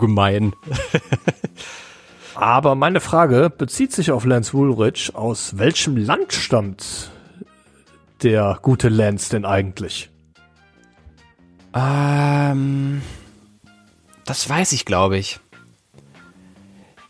[0.00, 0.54] Gemein.
[2.34, 5.10] Aber meine Frage bezieht sich auf Lance Woolridge.
[5.14, 7.10] Aus welchem Land stammt
[8.22, 10.10] der gute Lance denn eigentlich?
[11.74, 13.02] Ähm,
[14.24, 15.40] das weiß ich, glaube ich.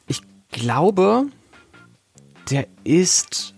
[0.06, 0.20] Ich
[0.50, 1.26] glaube,
[2.50, 3.54] der ist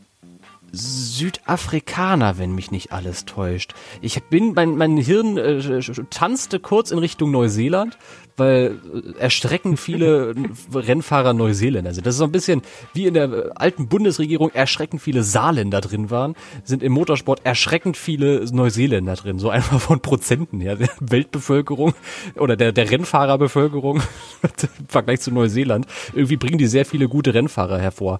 [0.73, 3.75] Südafrikaner, wenn mich nicht alles täuscht.
[4.01, 7.99] Ich bin, mein, mein Hirn äh, tanzte kurz in Richtung Neuseeland,
[8.43, 10.35] weil äh, erschreckend viele
[10.75, 12.07] Rennfahrer Neuseeländer sind.
[12.07, 12.63] Das ist so ein bisschen
[12.93, 16.35] wie in der äh, alten Bundesregierung erschreckend viele Saarländer drin waren,
[16.65, 19.39] sind im Motorsport erschreckend viele Neuseeländer drin.
[19.39, 20.77] So einfach von Prozenten her.
[20.77, 21.95] Der Weltbevölkerung
[22.37, 24.03] oder der, der Rennfahrerbevölkerung
[24.43, 25.87] im Vergleich zu Neuseeland.
[26.13, 28.19] Irgendwie bringen die sehr viele gute Rennfahrer hervor.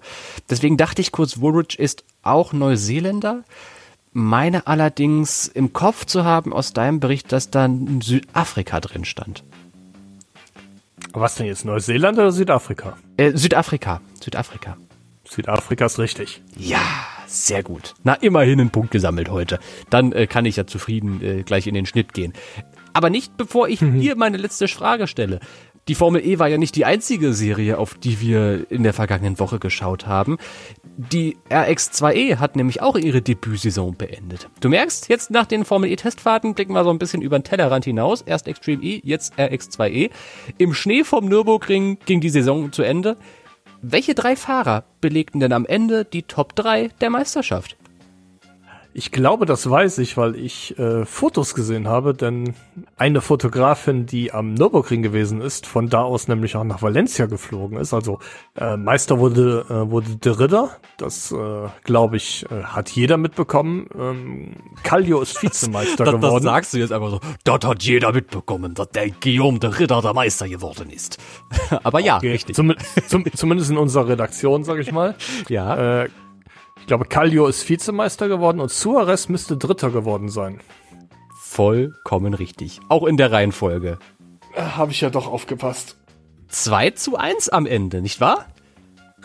[0.49, 3.43] Deswegen dachte ich kurz, Woolridge ist auch Neuseeländer.
[4.13, 7.67] Meine allerdings im Kopf zu haben aus deinem Bericht, dass da
[8.01, 9.43] Südafrika drin stand.
[11.11, 12.97] Was denn jetzt, Neuseeland oder Südafrika?
[13.17, 14.01] Äh, Südafrika.
[14.21, 14.77] Südafrika.
[15.25, 16.41] Südafrika ist richtig.
[16.57, 16.81] Ja,
[17.27, 17.93] sehr gut.
[18.03, 19.59] Na, immerhin einen Punkt gesammelt heute.
[19.89, 22.33] Dann äh, kann ich ja zufrieden äh, gleich in den Schnitt gehen.
[22.93, 23.99] Aber nicht bevor ich mhm.
[23.99, 25.39] dir meine letzte Frage stelle.
[25.89, 29.37] Die Formel E war ja nicht die einzige Serie, auf die wir in der vergangenen
[29.37, 30.37] Woche geschaut haben.
[30.95, 34.47] Die RX2E hat nämlich auch ihre Debütsaison beendet.
[34.61, 37.43] Du merkst, jetzt nach den Formel E Testfahrten blicken wir so ein bisschen über den
[37.43, 38.21] Tellerrand hinaus.
[38.21, 40.09] Erst Extreme E, jetzt RX2E.
[40.57, 43.17] Im Schnee vom Nürburgring ging die Saison zu Ende.
[43.81, 47.75] Welche drei Fahrer belegten denn am Ende die Top 3 der Meisterschaft?
[48.95, 52.53] Ich glaube, das weiß ich, weil ich äh, Fotos gesehen habe, denn
[52.95, 57.77] eine Fotografin, die am Nürburgring gewesen ist, von da aus nämlich auch nach Valencia geflogen
[57.77, 57.93] ist.
[57.93, 58.19] Also
[58.55, 60.77] äh, Meister wurde äh, wurde der Ritter.
[60.97, 63.87] Das äh, glaube ich äh, hat jeder mitbekommen.
[63.97, 64.51] Ähm,
[64.83, 66.43] Kallio ist Vizemeister das, geworden.
[66.45, 67.19] Das sagst du jetzt einfach so.
[67.43, 71.17] Das hat jeder mitbekommen, dass der Guillaume der Ritter der Meister geworden ist.
[71.83, 72.31] Aber ja, okay.
[72.31, 72.55] richtig.
[72.55, 72.73] Zum,
[73.07, 75.15] zum, zumindest in unserer Redaktion, sage ich mal.
[75.49, 76.03] ja.
[76.03, 76.09] Äh,
[76.83, 80.59] ich glaube, Kallio ist Vizemeister geworden und Suarez müsste Dritter geworden sein.
[81.33, 82.81] vollkommen richtig.
[82.89, 83.99] Auch in der Reihenfolge.
[84.53, 85.95] Habe ich ja doch aufgepasst.
[86.49, 88.47] 2 zu 1 am Ende, nicht wahr?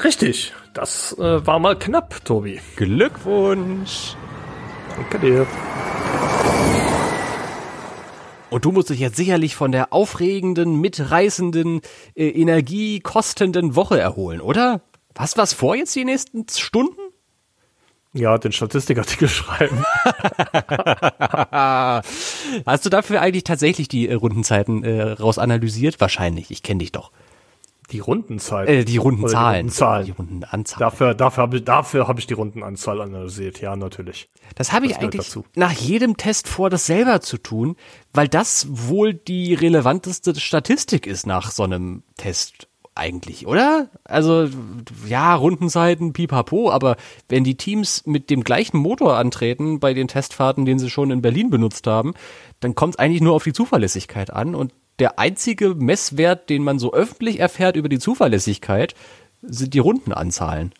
[0.05, 0.53] Richtig.
[0.73, 2.61] Das äh, war mal knapp, Tobi.
[2.77, 4.15] Glückwunsch.
[4.95, 5.45] Danke dir.
[8.51, 11.81] Und du musst dich jetzt sicherlich von der aufregenden, mitreißenden,
[12.15, 14.81] äh, energiekostenden Woche erholen, oder?
[15.19, 17.08] Hast du was vor jetzt die nächsten Stunden?
[18.19, 19.79] Ja, den Statistikartikel schreiben.
[22.67, 26.01] Hast du dafür eigentlich tatsächlich die äh, Rundenzeiten äh, rausanalysiert?
[26.01, 27.13] Wahrscheinlich, ich kenne dich doch.
[27.91, 28.75] Die Rundenzeiten?
[28.75, 29.55] Äh, die Rundenzahlen.
[29.55, 30.07] Die Rundenzahlen.
[30.07, 30.79] Die Rundenanzahl.
[30.79, 34.29] Dafür, dafür habe ich, dafür hab ich die Rundenanzahl analysiert, ja, natürlich.
[34.57, 35.45] Das habe ich eigentlich dazu.
[35.55, 37.77] nach jedem Test vor, das selber zu tun,
[38.13, 42.68] weil das wohl die relevanteste Statistik ist nach so einem Test
[42.99, 43.89] eigentlich, oder?
[44.05, 44.49] Also,
[45.07, 46.97] ja, Rundenzeiten, pipapo, aber
[47.29, 51.23] wenn die Teams mit dem gleichen Motor antreten bei den Testfahrten, den sie schon in
[51.23, 52.15] Berlin benutzt haben,
[52.61, 56.79] dann kommt es eigentlich nur auf die Zuverlässigkeit an und der einzige Messwert, den man
[56.79, 58.95] so öffentlich erfährt über die Zuverlässigkeit,
[59.43, 60.73] sind die Rundenanzahlen.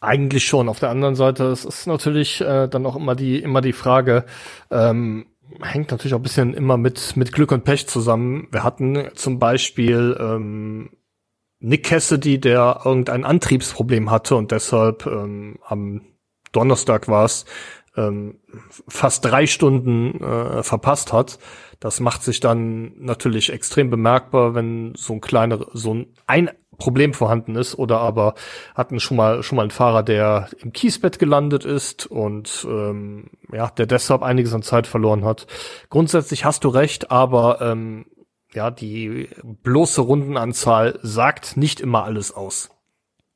[0.00, 0.68] Eigentlich schon.
[0.68, 4.24] Auf der anderen Seite, es ist natürlich äh, dann auch immer die, immer die Frage,
[4.70, 5.26] ähm,
[5.62, 8.48] hängt natürlich auch ein bisschen immer mit, mit Glück und Pech zusammen.
[8.50, 10.90] Wir hatten zum Beispiel ähm,
[11.58, 16.02] Nick Cassidy, der irgendein Antriebsproblem hatte und deshalb ähm, am
[16.52, 17.44] Donnerstag war es,
[17.96, 18.40] ähm,
[18.88, 21.38] fast drei Stunden äh, verpasst hat.
[21.80, 27.14] Das macht sich dann natürlich extrem bemerkbar, wenn so ein kleiner, so ein, ein Problem
[27.14, 28.34] vorhanden ist oder aber
[28.74, 33.68] hatten schon mal schon mal einen Fahrer, der im Kiesbett gelandet ist und ähm, ja,
[33.68, 35.46] der deshalb einiges an Zeit verloren hat.
[35.90, 38.06] Grundsätzlich hast du recht, aber ähm,
[38.52, 39.28] ja, die
[39.62, 42.70] bloße Rundenanzahl sagt nicht immer alles aus.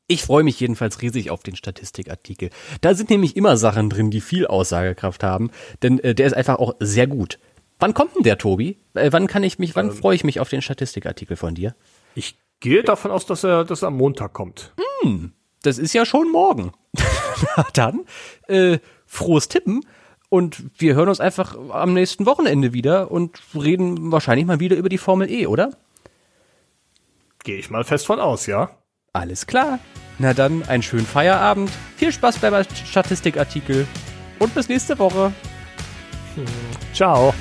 [0.07, 2.51] Ich freue mich jedenfalls riesig auf den Statistikartikel.
[2.80, 5.51] Da sind nämlich immer Sachen drin, die viel Aussagekraft haben,
[5.82, 7.38] denn äh, der ist einfach auch sehr gut.
[7.78, 8.76] Wann kommt denn der, Tobi?
[8.95, 11.74] Äh, wann kann ich mich, wann freue ich mich auf den Statistikartikel von dir?
[12.14, 14.72] Ich gehe davon aus, dass er, dass er am Montag kommt.
[15.62, 16.72] Das ist ja schon morgen.
[17.56, 18.06] Na dann,
[18.48, 19.84] äh, frohes Tippen.
[20.28, 24.88] Und wir hören uns einfach am nächsten Wochenende wieder und reden wahrscheinlich mal wieder über
[24.88, 25.72] die Formel E, oder?
[27.42, 28.70] Gehe ich mal fest von aus, ja?
[29.12, 29.80] Alles klar.
[30.18, 31.70] Na dann, einen schönen Feierabend.
[31.96, 33.88] Viel Spaß beim Statistikartikel.
[34.38, 35.32] Und bis nächste Woche.
[36.94, 37.34] Ciao.